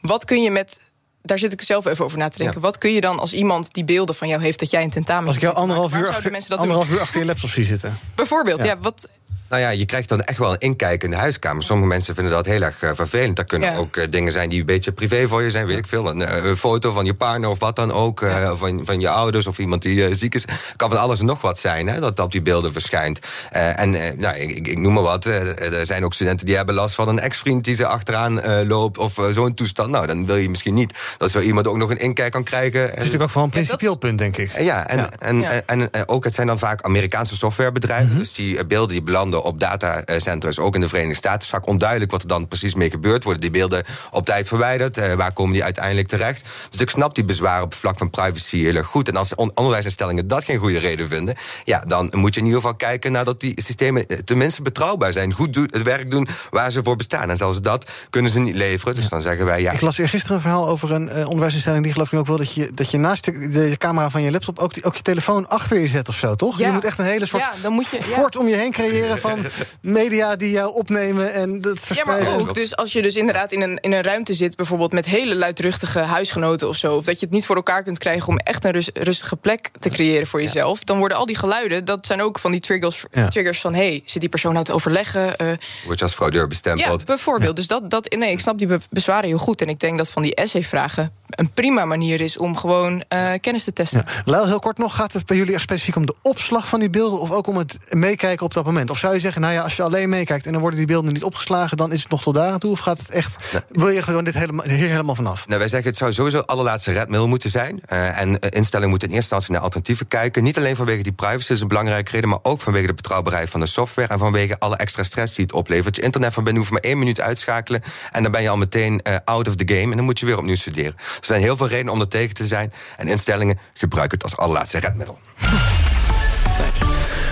[0.00, 0.80] Wat kun je met
[1.22, 2.60] daar zit ik zelf even over na te denken.
[2.60, 5.26] Wat kun je dan als iemand die beelden van jou heeft dat jij een tentamen
[5.26, 6.96] Als ik jou anderhalf uur, achter, mensen dat anderhalf doen?
[6.96, 7.98] uur achter je laptop zie zitten.
[8.14, 8.68] Bijvoorbeeld, Ja.
[8.68, 8.78] ja.
[8.78, 9.08] wat,
[9.48, 11.62] Nou ja, je krijgt dan echt wel een inkijk in de huiskamer.
[11.62, 13.36] Sommige mensen vinden dat heel erg eh, vervelend.
[13.36, 13.76] Dat kunnen Ja.
[13.78, 16.08] ook eh, dingen zijn die een beetje privé voor je zijn, weet ik veel.
[16.10, 18.22] Een, eh, een foto van je partner of wat dan ook.
[18.22, 20.44] eh, van, van je ouders of iemand die ziek is.
[20.76, 23.18] kan van alles en nog wat zijn, hè, dat op die beelden verschijnt.
[23.50, 25.24] Eh, en nou, ik, ik, ik noem maar wat.
[25.24, 28.98] er zijn ook studenten die hebben last van een ex-vriend die ze achteraan eh, loopt.
[28.98, 29.90] Of zo'n toestand.
[29.90, 32.80] Nou, dan wil je misschien niet dat zo iemand ook nog een inkijk kan krijgen.
[32.80, 34.58] Het is natuurlijk ook vooral een principieel punt, denk ik.
[34.60, 35.50] Ja, en, En, Ja.
[35.66, 38.08] En, en, ook het zijn dan vaak Amerikaanse softwarebedrijven.
[38.08, 38.18] Mhm.
[38.18, 39.02] Dus die beelden die
[39.32, 41.32] op datacenters, ook in de Verenigde Staten.
[41.38, 43.24] Het is vaak onduidelijk wat er dan precies mee gebeurt.
[43.24, 44.96] Worden die beelden op tijd verwijderd?
[44.96, 46.44] Eh, waar komen die uiteindelijk terecht?
[46.70, 49.08] Dus ik snap die bezwaren op het vlak van privacy heel erg goed.
[49.08, 52.60] En als on- onderwijsinstellingen dat geen goede reden vinden, ja, dan moet je in ieder
[52.60, 55.32] geval kijken naar dat die systemen eh, tenminste betrouwbaar zijn.
[55.32, 57.30] Goed doen, het werk doen waar ze voor bestaan.
[57.30, 58.94] En zelfs dat kunnen ze niet leveren.
[58.94, 59.72] Dus dan zeggen wij ja.
[59.72, 61.82] Ik las gisteren een verhaal over een eh, onderwijsinstelling...
[61.84, 64.30] die geloof ik ook wel dat je, dat je naast de, de camera van je
[64.30, 64.58] laptop...
[64.58, 66.58] Ook, die, ook je telefoon achter je zet of zo, toch?
[66.58, 66.66] Ja.
[66.66, 68.02] Je moet echt een hele soort Ja, dan moet je- ja.
[68.04, 69.03] fort om je heen creëren...
[69.10, 69.38] van
[69.80, 72.28] media die jou opnemen en dat Ja, verspreiden.
[72.28, 74.56] maar ook dus als je dus inderdaad in een, in een ruimte zit...
[74.56, 76.96] bijvoorbeeld met hele luidruchtige huisgenoten of zo...
[76.96, 79.68] of dat je het niet voor elkaar kunt krijgen om echt een rus- rustige plek
[79.78, 80.84] te creëren voor jezelf...
[80.84, 83.28] dan worden al die geluiden, dat zijn ook van die triggers, Ja.
[83.28, 83.74] triggers van...
[83.74, 85.38] hé, hey, zit die persoon nou te overleggen?
[85.38, 85.46] eh,
[85.84, 87.04] Word je als fraudeur ja, bestempeld.
[87.04, 87.56] bijvoorbeeld.
[87.56, 89.60] Dus dat, dat, nee, ik snap die be- bezwaren heel goed.
[89.60, 92.38] En ik denk dat van die essay-vragen een prima manier is...
[92.38, 94.04] om gewoon eh, kennis te testen.
[94.24, 96.90] Lau, heel kort nog, gaat het bij jullie echt specifiek om de opslag van die
[96.90, 97.20] beelden...
[97.20, 98.90] of ook om het meekijken op dat moment?
[98.90, 100.46] Of zou je zeggen, nou ja, als je alleen meekijkt...
[100.46, 102.70] en dan worden die beelden niet opgeslagen, dan is het nog tot daar aan toe?
[102.70, 105.46] Of gaat het echt, wil je gewoon dit helemaal, hier helemaal vanaf?
[105.46, 107.80] Nou, wij zeggen het zou sowieso het allerlaatste redmiddel moeten zijn.
[107.86, 110.42] Eh, en eh, instellingen moeten in eerste instantie naar alternatieven kijken.
[110.42, 112.28] Niet alleen vanwege die privacy, dat is een belangrijke reden...
[112.28, 114.08] maar ook vanwege de betrouwbaarheid van de software...
[114.08, 115.96] en vanwege alle extra stress die het oplevert.
[115.96, 117.82] Je internet van binnen hoeft maar één minuut uitschakelen...
[118.12, 120.26] en dan ben je al meteen eh, out of the game en dan moet je
[120.26, 120.94] weer opnieuw studeren.
[121.24, 122.72] Er zijn heel veel redenen om er tegen te zijn...
[122.96, 125.18] en instellingen gebruiken het als allerlaatste redmiddel.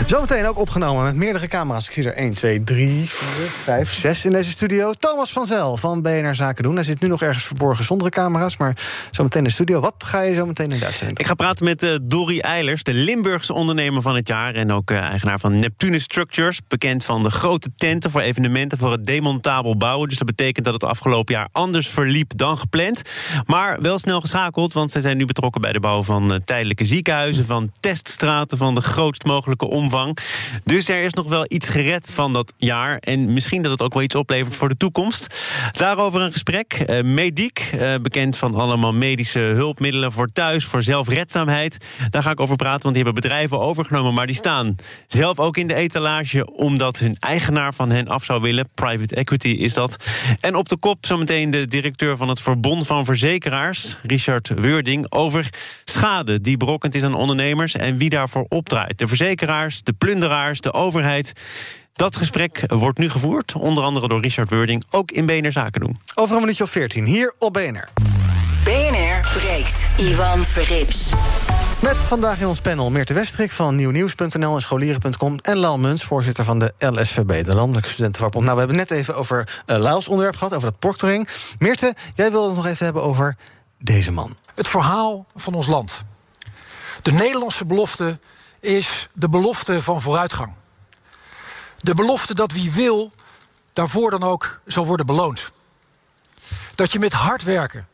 [0.06, 1.86] Zometeen ook opgenomen met meerdere camera's.
[1.86, 4.92] Ik zie er 1, 2, 3, 4, 5, 6 in deze studio.
[4.92, 6.74] Thomas van Zel van BNR Zaken doen.
[6.74, 8.76] Hij zit nu nog ergens verborgen zonder camera's, maar
[9.10, 9.80] zometeen in de studio.
[9.80, 12.94] Wat ga je zo meteen in de uitzending Ik ga praten met Dorry Eilers, de
[12.94, 14.54] Limburgse ondernemer van het jaar...
[14.54, 16.60] en ook eh, eigenaar van Neptune Structures.
[16.68, 20.08] Bekend van de grote tenten voor evenementen voor het demontabel bouwen.
[20.08, 23.02] Dus dat betekent dat het afgelopen jaar anders verliep dan gepland.
[23.46, 26.84] Maar wel snel geschakeld, want zij zijn nu betrokken bij de bouw van eh, tijdelijke
[26.84, 27.46] ziekenhuizen...
[27.46, 29.90] van teststraten van de grootst mogelijke omvang.
[30.64, 32.96] Dus er is nog wel iets gered van dat jaar.
[32.98, 35.26] En misschien dat het ook wel iets oplevert voor de toekomst.
[35.72, 36.72] Daarover een gesprek.
[36.72, 41.76] Eh Mediek, eh, bekend van allemaal medische hulpmiddelen voor thuis, voor zelfredzaamheid.
[42.10, 44.14] Daar ga ik over praten, want die hebben bedrijven overgenomen.
[44.14, 44.76] Maar die staan
[45.06, 48.68] zelf ook in de etalage, omdat hun eigenaar van hen af zou willen.
[48.74, 49.96] Private equity is dat.
[50.40, 55.48] En op de kop zometeen de directeur van het Verbond van Verzekeraars, Richard Weurding, over
[55.84, 58.98] schade die berokkend is aan ondernemers en wie daarvoor opdraait.
[58.98, 61.32] De verzekeraars, de plunderaars, de overheid.
[61.92, 65.96] Dat gesprek wordt nu gevoerd, onder andere door Richard Weurding, ook in BNR Zaken doen.
[66.14, 67.88] Over een minuutje of 14, hier op BNR.
[68.64, 69.76] BNR breekt.
[69.96, 71.10] Ivan Verrips.
[71.82, 75.38] Met vandaag in ons panel Meerte Westrik van nieuwnieuws.nl en scholieren.com...
[75.42, 78.44] en Lau Muns, voorzitter van de LSVB, de Landelijke Studentenwakbond.
[78.44, 81.28] Nou, we hebben net even over uh, Lau's onderwerp gehad, over dat proctoring.
[81.58, 83.36] Meerte, jij wilde het nog even hebben over
[83.78, 84.36] deze man.
[84.54, 86.00] Het verhaal van ons land.
[87.02, 88.18] De Nederlandse belofte
[88.62, 90.52] is de belofte van vooruitgang.
[91.78, 93.12] De belofte dat wie wil,
[93.72, 95.50] daarvoor dan ook zal worden beloond.
[96.74, 97.86] Dat je met hard werken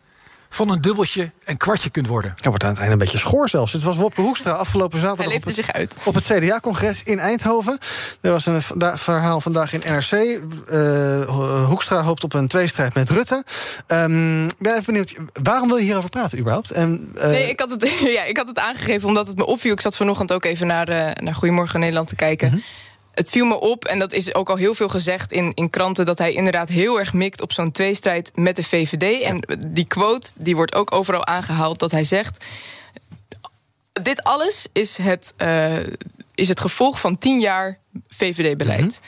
[0.48, 2.32] van een dubbeltje en kwartje kunt worden.
[2.34, 3.72] Hij wordt aan het einde een beetje schoor zelfs.
[3.72, 5.94] Het was Wopke Hoekstra afgelopen zaterdag op leefde het, zich uit.
[6.04, 7.78] op het CDA-congres in Eindhoven.
[8.20, 8.62] Er was een
[8.98, 10.12] verhaal vandaag in NRC.
[10.68, 13.44] Eh, Hoekstra hoopt op een tweestrijd met Rutte.
[13.86, 16.70] Ehm, ik ben even benieuwd, waarom wil je hierover praten überhaupt?
[16.70, 17.88] En, eh, Nee, ik had, het,
[18.18, 19.72] ja, ik had het aangegeven omdat het me opviel.
[19.72, 22.48] Ik zat vanochtend ook even naar, eh, naar Goedemorgen Nederland te kijken.
[22.48, 22.58] Mhm.
[23.18, 26.06] Het viel me op, en dat is ook al heel veel gezegd in, in kranten...
[26.06, 29.22] dat hij inderdaad heel erg mikt op zo'n tweestrijd met de VVD.
[29.22, 32.44] En die quote die wordt ook overal aangehaald dat hij zegt...
[33.92, 35.76] dit alles is het, eh,
[36.34, 39.00] is het gevolg van tien jaar VVD-beleid.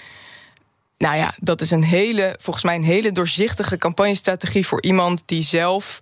[0.98, 5.42] Nou ja, dat is een hele, volgens mij een hele doorzichtige campagnestrategie voor iemand die
[5.42, 5.98] zelf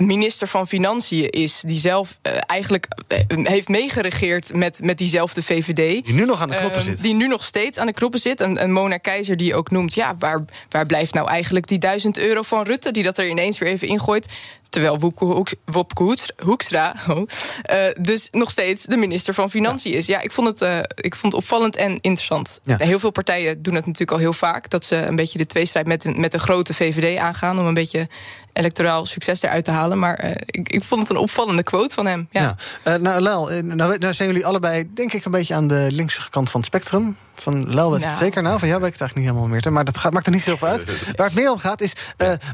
[0.00, 6.04] minister van Financiën is, die zelf eh, eigenlijk eh, heeft meegeregeerd met, met diezelfde VVD.
[6.04, 7.02] Die nu nog aan de knoppen Ehm, zit.
[7.02, 8.40] Die nu nog steeds aan de knoppen zit.
[8.40, 12.18] En, en Mona Keizer die ook noemt, ja, waar, waar blijft nou eigenlijk die duizend
[12.18, 14.26] euro van Rutte, die dat er ineens weer even ingooit.
[14.70, 17.22] Terwijl Wopke, Hoeks- Wopke Hoeks- Hoekstra oh,
[17.62, 20.06] eh, dus nog steeds de minister van Financiën is.
[20.06, 22.60] Ja, ik vond het, eh, ik vond het opvallend en interessant.
[22.62, 22.76] Ja.
[22.78, 24.70] Heel veel partijen doen het natuurlijk al heel vaak.
[24.70, 27.58] Dat ze een beetje de tweestrijd met een, met een grote VVD aangaan.
[27.58, 28.08] Om een beetje
[28.52, 29.98] electoraal succes eruit te halen.
[29.98, 32.28] Maar eh, ik, ik vond het een opvallende quote van hem.
[32.30, 32.56] Ja.
[32.84, 32.96] Ja.
[32.96, 36.50] Nou, Lel, nou, nou zijn jullie allebei, denk ik, een beetje aan de linkse kant
[36.50, 37.16] van het spectrum.
[37.34, 38.42] Van Lel weet ik het zeker.
[38.42, 39.72] Nou, van jou weet ik het eigenlijk niet helemaal meer.
[39.72, 40.84] Maar dat gaat, maakt er niet zoveel uit.
[41.16, 41.92] Waar het meer om gaat is,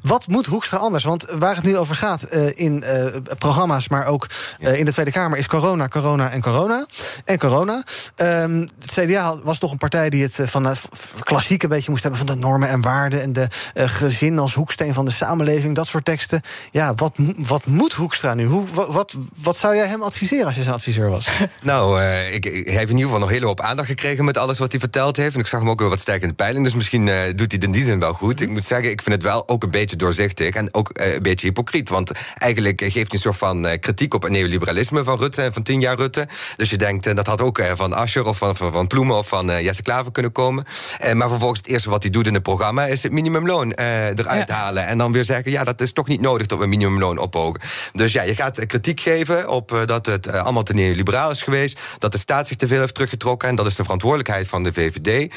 [0.02, 1.04] wat moet Hoekstra anders?
[1.04, 3.04] Want waar het nu over gaat eh, in eh,
[3.38, 4.26] programma's, maar ook
[4.61, 5.38] eh, in de Tweede Kamer...
[5.38, 6.86] is corona, corona en corona.
[7.24, 7.84] En corona.
[8.16, 10.78] Ehm, het CDA was toch een partij die het van het
[11.20, 12.20] klassiek een beetje moest hebben...
[12.26, 15.74] van de normen en waarden en de gezin als hoeksteen van de samenleving.
[15.74, 16.40] Dat soort teksten.
[16.70, 18.44] Ja, wat, wat moet Hoekstra nu?
[18.46, 21.28] Hoe, wat, wat, wat zou jij hem adviseren als je zijn adviseur was?
[21.62, 24.59] Nou, ik, ik- hij heeft in ieder geval nog hele hoop aandacht gekregen met alles
[24.59, 25.34] wat hij verteld heeft.
[25.34, 26.64] En ik zag hem ook wel wat sterk in de peiling.
[26.64, 28.40] Dus misschien doet hij het in die zin wel goed.
[28.40, 31.46] Ik moet zeggen, ik vind het wel ook een beetje doorzichtig en ook een beetje
[31.46, 31.88] hypocriet.
[31.97, 35.53] Want eigenlijk geeft hij een soort van eh, kritiek op het neoliberalisme van Rutte, eh,
[35.53, 36.28] van tien jaar Rutte.
[36.57, 39.16] Dus je denkt, eh, dat had ook eh, van Ascher of van, van, van Ploemen
[39.16, 40.64] of van Jesse Klaver kunnen komen.
[41.12, 44.86] Maar vervolgens het eerste wat hij doet in het programma is het minimumloon eruit halen.
[44.86, 47.61] En dan weer zeggen, ja, dat is toch niet nodig dat we minimumloon ophogen.
[47.92, 51.78] Dus ja, je gaat kritiek geven op dat het allemaal te neoliberaal is geweest.
[51.99, 53.49] Dat de staat zich te veel heeft teruggetrokken.
[53.49, 55.34] En dat is de verantwoordelijkheid van de VVD.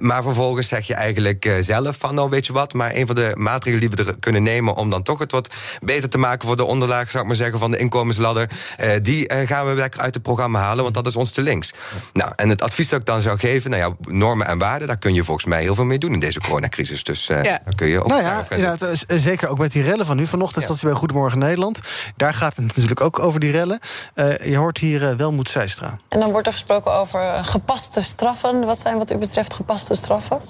[0.00, 3.32] Maar vervolgens zeg je eigenlijk zelf van, nou weet je wat, maar een van de
[3.34, 5.48] maatregelen die we er kunnen nemen om dan toch het wat
[5.92, 9.28] beter te maken voor de onderlaag, zou ik maar zeggen, van de inkomensladder, eh, die
[9.28, 11.72] eh, gaan we lekker uit het programma halen, want dat is ons te links.
[12.12, 14.98] Nou, en het advies dat ik dan zou geven, nou ja, normen en waarden, daar
[14.98, 17.04] kun je volgens mij heel veel mee doen in deze coronacrisis.
[17.04, 17.60] Dus eh Ja.
[17.64, 18.06] daar kun je ook.
[18.06, 20.26] nou ja, inderdaad, zeker ook met die rellen van nu.
[20.26, 21.80] Vanochtend zat ze bij Goedemorgen Nederland.
[22.16, 23.78] Daar gaat het natuurlijk ook over die rellen.
[24.14, 25.98] Eh, je hoort hier Welmoed Zeistra.
[26.08, 28.64] En dan wordt er gesproken over gepaste straffen.
[28.64, 30.40] Wat zijn wat u betreft gepaste straffen?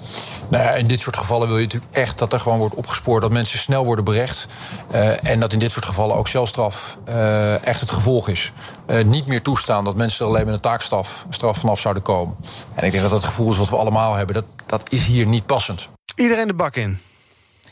[0.49, 3.21] Nou ja, in dit soort gevallen wil je natuurlijk echt dat er gewoon wordt opgespoord
[3.21, 4.45] dat mensen snel worden berecht.
[4.91, 8.51] Eh, en dat in dit soort gevallen ook celstraf eh, echt het gevolg is.
[8.85, 12.35] Eh, niet meer toestaan dat mensen er alleen met een taakstraf straf vanaf zouden komen.
[12.75, 14.35] En ik denk dat dat het gevoel is wat we allemaal hebben.
[14.35, 15.89] Dat, dat is hier niet passend.
[16.15, 16.99] Iedereen de bak in.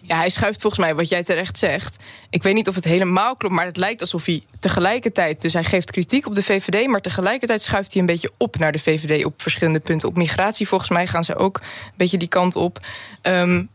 [0.01, 1.95] Ja, hij schuift volgens mij wat jij terecht zegt.
[2.29, 5.41] Ik weet niet of het helemaal klopt, maar het lijkt alsof hij tegelijkertijd.
[5.41, 8.71] Dus hij geeft kritiek op de VVD, maar tegelijkertijd schuift hij een beetje op naar
[8.71, 10.07] de VVD op verschillende punten.
[10.07, 12.77] Op migratie, volgens mij, gaan ze ook een beetje die kant op.
[13.21, 13.67] Ehm, het-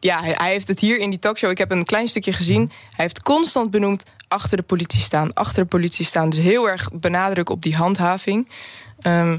[0.00, 1.50] ja, hij heeft het hier in die talkshow.
[1.50, 2.70] Ik heb een klein stukje gezien.
[2.70, 6.30] Hij heeft constant benoemd achter de politie staan, achter de politie staan.
[6.30, 8.48] Dus heel erg benadruk op die handhaving.
[9.00, 9.38] Ehm,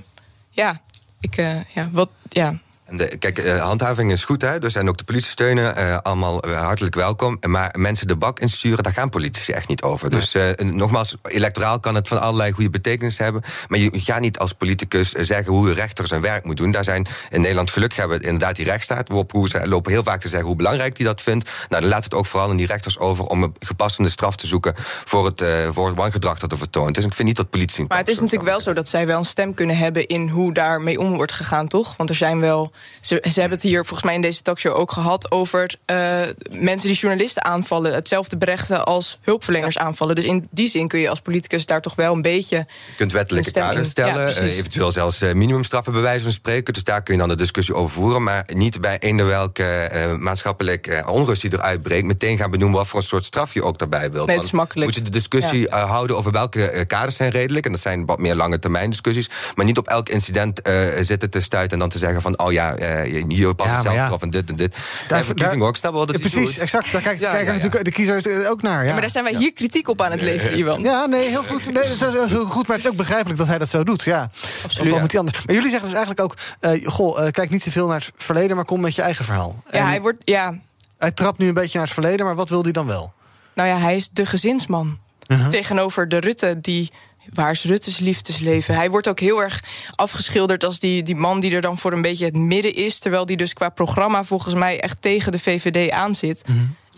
[0.49, 0.81] ja,
[1.19, 2.59] ik, eh, ja, wat, ja.
[2.87, 4.59] En de, kijk, eh, handhaving is goed, hè?
[4.59, 7.37] Dus en ook de politie steunen, eh, allemaal eh, hartelijk welkom.
[7.47, 10.09] Maar mensen de bak insturen, daar gaan politici echt niet over.
[10.09, 13.41] Dus eh, nogmaals, electoraal kan het van allerlei goede betekenis hebben.
[13.67, 16.71] Maar je gaat niet als politicus zeggen hoe een rechter zijn werk moet doen.
[16.71, 19.07] Daar zijn in Nederland gelukkig hebben we inderdaad die rechtsstaat.
[19.07, 21.49] Waarop hoe ze lopen heel vaak te zeggen hoe belangrijk die dat vindt.
[21.69, 24.47] Nou, dan laat het ook vooral aan die rechters over om een gepassende straf te
[24.47, 24.73] zoeken
[25.05, 26.95] voor het, eh, voor het wangedrag dat er vertoont.
[26.95, 27.85] Dus ik vind niet dat politie.
[27.87, 30.53] Maar het is natuurlijk wel zo dat zij wel een stem kunnen hebben in hoe
[30.53, 31.95] daarmee om wordt gegaan, toch?
[31.97, 32.71] Want er zijn wel.
[33.01, 36.19] Ze, ze hebben het hier volgens mij in deze talkshow ook gehad over eh,
[36.51, 40.15] mensen die journalisten aanvallen, hetzelfde berechten als hulpverleners aanvallen.
[40.15, 42.55] Dus in die zin kun je als politicus daar toch wel een beetje.
[42.57, 42.65] Je
[42.97, 46.73] kunt wettelijke kaders stellen, Ja, eh, eventueel zelfs eh, minimumstraffen bij wijze van spreken.
[46.73, 48.23] Dus daar kun je dan de discussie over voeren.
[48.23, 52.87] Maar niet bij eender welke eh, maatschappelijk onrust die eruit breekt, meteen gaan benoemen wat
[52.87, 54.27] voor een soort straf je ook daarbij wilt.
[54.27, 54.37] Nee.
[54.73, 55.85] Moet je de discussie Ja.
[55.87, 57.65] houden over welke kaders zijn redelijk.
[57.65, 59.29] En dat zijn wat meer lange termijn discussies.
[59.55, 60.61] Maar niet op elk incident
[61.01, 63.81] zitten te stuiten en dan te zeggen van oh ja, eh, hier pas Ja, ja,
[63.81, 63.97] maar ja.
[63.97, 64.77] zelfstraf en dit en dit.
[65.07, 66.91] Zijn verkiezingen ook, snel wel dat precies, exact.
[66.91, 67.57] Daar kijken, Ja, kijken ja, ja.
[67.57, 68.85] natuurlijk de kiezers ook naar.
[68.85, 68.91] Ja.
[68.91, 70.81] Maar daar zijn wij hier kritiek op aan het leveren, Iwan.
[70.81, 71.63] Ja, nee, heel goed.
[71.65, 72.67] Nee, dat is heel goed.
[72.67, 74.03] Maar het is ook begrijpelijk dat hij dat zo doet.
[74.03, 74.29] Ja,
[74.63, 74.91] Absoluut.
[74.91, 75.45] Wat moet hij anders?
[75.45, 78.11] Maar jullie zeggen dus eigenlijk ook: eh, goh, eh, kijk niet te veel naar het
[78.15, 79.63] verleden, maar kom met je eigen verhaal.
[79.69, 80.21] Ja, En hij wordt.
[80.23, 80.59] Ja,
[80.97, 83.13] hij trapt nu een beetje naar het verleden, maar wat wil hij dan wel?
[83.55, 84.97] nou ja, hij is de gezinsman.
[85.27, 85.47] Uh-huh.
[85.47, 86.91] Tegenover de Rutte die.
[87.33, 88.75] Waar is Rutte's liefdesleven?
[88.75, 89.63] Hij wordt ook heel erg
[89.95, 92.99] afgeschilderd als die, die man die er dan voor een beetje het midden is.
[92.99, 96.43] Terwijl die dus qua programma volgens mij echt tegen de VVD aanzit.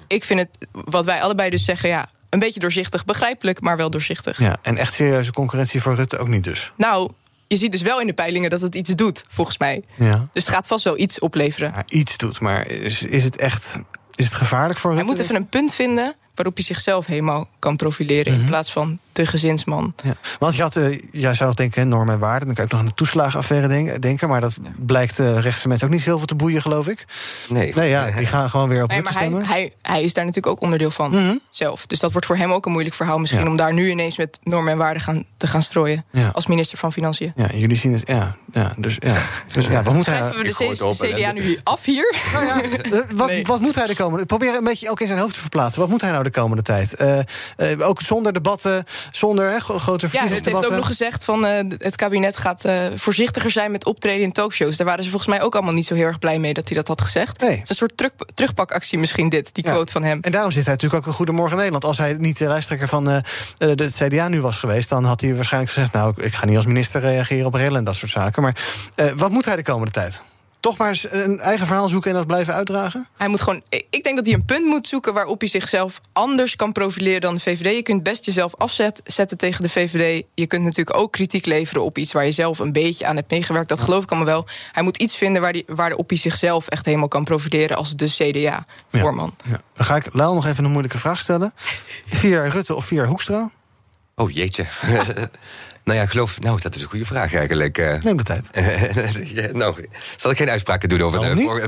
[0.07, 3.05] Ik vind het, wat wij allebei dus zeggen, ja, een beetje doorzichtig.
[3.05, 4.39] Begrijpelijk, maar wel doorzichtig.
[4.39, 6.71] Ja, en echt serieuze concurrentie voor Rutte ook niet dus.
[6.75, 7.11] Nou,
[7.47, 9.83] je ziet dus wel in de peilingen dat het iets doet, volgens mij.
[9.95, 10.29] Ja.
[10.33, 11.71] Dus het gaat vast wel iets opleveren.
[11.71, 13.77] Maar iets doet, maar is, is het echt
[14.15, 15.13] is het gevaarlijk voor Hij Rutte?
[15.15, 18.31] moet even een punt vinden waarop hij zichzelf helemaal kan profileren...
[18.31, 18.41] Mhm.
[18.41, 19.93] in plaats van de gezinsman.
[20.03, 20.13] Ja.
[20.39, 22.45] Want je had, eh, jij zou nog denken, normen en waarden.
[22.47, 24.29] Dan kan ik nog aan de toeslagenaffaire denk- denken.
[24.29, 27.05] Maar dat blijkt eh rechtse mensen ook niet zoveel te boeien, geloof ik.
[27.49, 27.73] Nee.
[27.75, 29.45] Nee, ja, die gaan gewoon weer op Nee, maar hij, stemmen.
[29.45, 31.85] hij, hij is daar natuurlijk ook onderdeel van zelf.
[31.85, 33.41] Dus dat wordt voor hem ook een moeilijk verhaal misschien...
[33.41, 33.47] Ja.
[33.47, 36.05] om daar nu ineens met normen en waarden gaan, te gaan strooien...
[36.11, 36.29] Ja.
[36.33, 37.33] als minister van Financiën.
[37.35, 38.35] Ja, jullie zien het, ja.
[38.51, 39.15] ja dus ja,
[39.53, 40.15] dus, ja wat moet hij...
[40.17, 42.15] Schrijven we de C- CDA nu af hier?
[42.89, 44.25] Eh, wat, wat moet hij de komende...
[44.25, 45.81] Probeer een beetje ook in zijn hoofd te verplaatsen.
[45.81, 46.93] Wat moet hij nou de komende tijd?
[46.93, 47.25] Eh, eh,
[47.87, 52.37] ook zonder debatten, zonder grote Ja, het heeft ook nog gezegd van eh, het kabinet
[52.37, 54.77] gaat eh, voorzichtiger zijn met optreden in talkshows.
[54.77, 56.77] Daar waren ze volgens mij ook allemaal niet zo heel erg blij mee dat hij
[56.77, 57.41] dat had gezegd.
[57.41, 59.71] Het is een soort terug, terugpakactie misschien dit, die Ja.
[59.71, 60.19] quote van hem.
[60.21, 61.83] En daarom zit hij natuurlijk ook een Goedemorgen Nederland.
[61.83, 63.21] Als hij niet de lijsttrekker van eh,
[63.57, 64.89] de CDA nu was geweest...
[64.89, 65.93] dan had hij waarschijnlijk gezegd...
[65.93, 68.41] nou, ik- ga niet als minister reageren op rellen en dat soort zaken.
[68.41, 68.55] Maar
[69.15, 70.21] wat moet hij de komende tijd?
[70.59, 73.07] Toch maar eens een eigen verhaal zoeken en dat blijven uitdragen?
[73.17, 76.55] Hij moet gewoon, ik denk dat hij een punt moet zoeken waarop hij zichzelf anders
[76.55, 77.75] kan profileren dan de VVD.
[77.75, 80.25] Je kunt best jezelf afzetten tegen de VVD.
[80.33, 83.31] Je kunt natuurlijk ook kritiek leveren op iets waar je zelf een beetje aan hebt
[83.31, 83.69] meegewerkt.
[83.69, 84.47] Dat geloof ik allemaal wel.
[84.71, 88.05] Hij moet iets vinden waar die, waarop hij zichzelf echt helemaal kan profileren als de
[88.05, 89.35] CDA-voorman.
[89.49, 89.61] Ja.
[89.73, 91.53] Dan ga ik Lau nog even een moeilijke vraag stellen.
[92.05, 93.51] Via Rutte of via Hoekstra?
[94.15, 94.65] Oh jeetje.
[95.89, 96.39] nou ja, geloof.
[96.39, 97.77] Nou, dat is een goede vraag eigenlijk.
[97.77, 98.01] eh.
[98.01, 98.49] Neem de tijd.
[99.33, 99.85] Ja, nou,
[100.15, 101.61] zal ik geen uitspraken doen over de voor?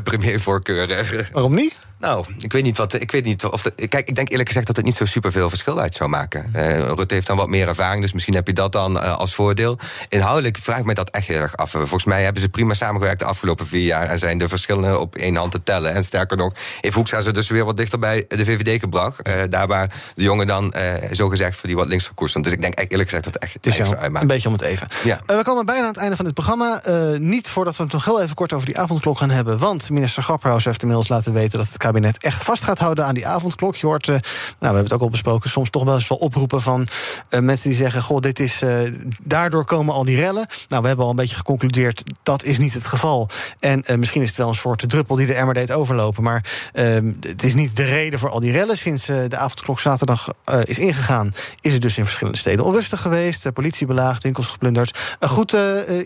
[1.31, 1.77] Waarom niet?
[2.01, 2.93] Nou, ik weet niet wat.
[2.93, 3.61] Ik weet niet of.
[3.61, 6.49] De, kijk, ik denk eerlijk gezegd dat het niet zo superveel verschil uit zou maken.
[6.53, 9.35] Eh, Rutte heeft dan wat meer ervaring, dus misschien heb je dat dan eh, als
[9.35, 9.79] voordeel.
[10.09, 11.69] Inhoudelijk vraag ik me dat echt heel erg af.
[11.69, 15.15] Volgens mij hebben ze prima samengewerkt de afgelopen vier jaar en zijn de verschillen op
[15.15, 15.93] één hand te tellen.
[15.93, 19.21] En sterker nog, heeft Hoekstra ze dus weer wat dichter bij de VVD gebracht.
[19.21, 20.73] Eh, daar waar de jongen dan
[21.11, 22.33] zo gezegd voor die wat links koers.
[22.33, 24.63] Dus ik denk eerlijk gezegd dat het echt Het is jou een beetje om het
[24.63, 24.87] even.
[25.03, 25.19] Ja.
[25.25, 26.81] We komen bijna aan het einde van dit programma.
[27.17, 29.57] Niet voordat we het nog heel even kort over die avondklok gaan hebben.
[29.59, 31.57] Want minister Grapperhaus heeft inmiddels laten weten...
[31.57, 33.75] dat het kabinet echt vast gaat houden aan die avondklok.
[33.75, 34.23] Je hoort, eh, nou,
[34.59, 35.49] we hebben het ook al besproken...
[35.49, 36.87] soms toch wel eens wel oproepen van
[37.29, 38.01] eh, mensen die zeggen...
[38.01, 38.79] goh, dit is, eh,
[39.23, 40.47] daardoor komen al die rellen.
[40.67, 42.03] Nou, we hebben al een beetje geconcludeerd...
[42.31, 43.29] dat is niet het geval.
[43.59, 46.23] En eh, misschien is het wel een soort druppel die de emmer deed overlopen.
[46.23, 46.85] Maar eh,
[47.19, 48.77] het is niet de reden voor al die rellen.
[48.77, 51.33] Sinds eh, de avondklok zaterdag eh, is ingegaan...
[51.61, 53.53] is het dus in verschillende steden onrustig geweest.
[53.53, 54.99] Politie belaagd, winkels geplunderd.
[55.19, 55.55] Een goed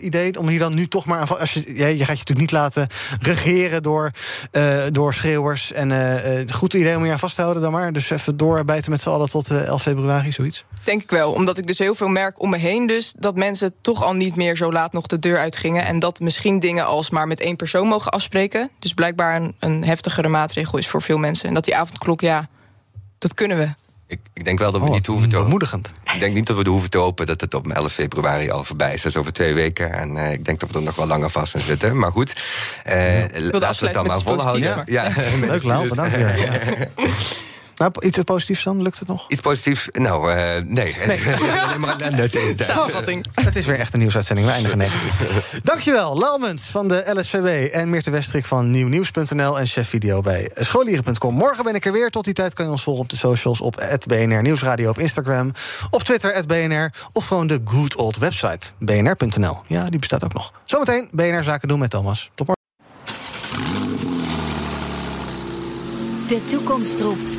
[0.00, 1.38] idee om hier dan nu toch maar.
[1.38, 2.86] Als je, je gaat je natuurlijk niet laten
[3.20, 4.10] regeren door,
[4.90, 5.72] door schreeuwers.
[5.72, 5.90] En
[6.52, 7.92] goed idee om je aan vast te houden dan maar.
[7.92, 10.64] Dus even doorbijten met z'n allen tot eh, 11 februari, zoiets.
[10.84, 13.14] Denk ik wel, omdat ik dus heel veel merk om me heen dus...
[13.18, 15.84] dat mensen toch al niet meer zo laat nog de deur uitgingen...
[15.84, 18.70] en dat misschien dingen als maar met één persoon mogen afspreken...
[18.78, 21.48] dus blijkbaar een, een heftigere maatregel is voor veel mensen.
[21.48, 22.48] En dat die avondklok, ja,
[23.18, 23.68] dat kunnen we.
[24.34, 25.80] Ik denk wel dat we niet hoeven te hopen.
[26.14, 28.94] Ik denk niet dat we hoeven te hopen dat het op 11 februari al voorbij
[28.94, 29.02] is.
[29.02, 29.92] Dat is over twee weken.
[29.92, 31.98] En eh, ik denk dat we er nog wel langer vast in zitten.
[31.98, 32.32] Maar goed,
[32.84, 32.94] eh,
[33.50, 34.82] laten we het dan maar volhouden.
[34.86, 36.16] Ja, maar- Leuk, Lau, bedankt.
[36.16, 36.60] Ja.
[37.76, 38.82] Nou, iets positiefs dan?
[38.82, 39.24] Lukt het nog?
[39.28, 39.88] Iets positiefs?
[39.92, 40.96] Nou, eh, nee.
[41.78, 41.96] Maar.
[42.56, 43.26] Samenvatting.
[43.34, 44.46] Het is weer echt een nieuwsuitzending.
[44.46, 45.60] We eindigen negatief.
[45.62, 51.34] Dankjewel, Laumens van de LSVB en Meerte Westrik van nieuwnieuws.nl en chef video bij scholieren.com.
[51.34, 52.10] Morgen ben ik er weer.
[52.10, 55.52] Tot die tijd kan je ons volgen op de socials op BNR Nieuwsradio op Instagram,
[55.90, 59.60] op Twitter BNR of gewoon de good old website bnr.nl.
[59.66, 60.52] Ja, die bestaat ook nog.
[60.64, 62.30] Zometeen BNR Zaken doen met Thomas.
[62.34, 62.64] Tot morgen.
[66.26, 67.38] De toekomst roept.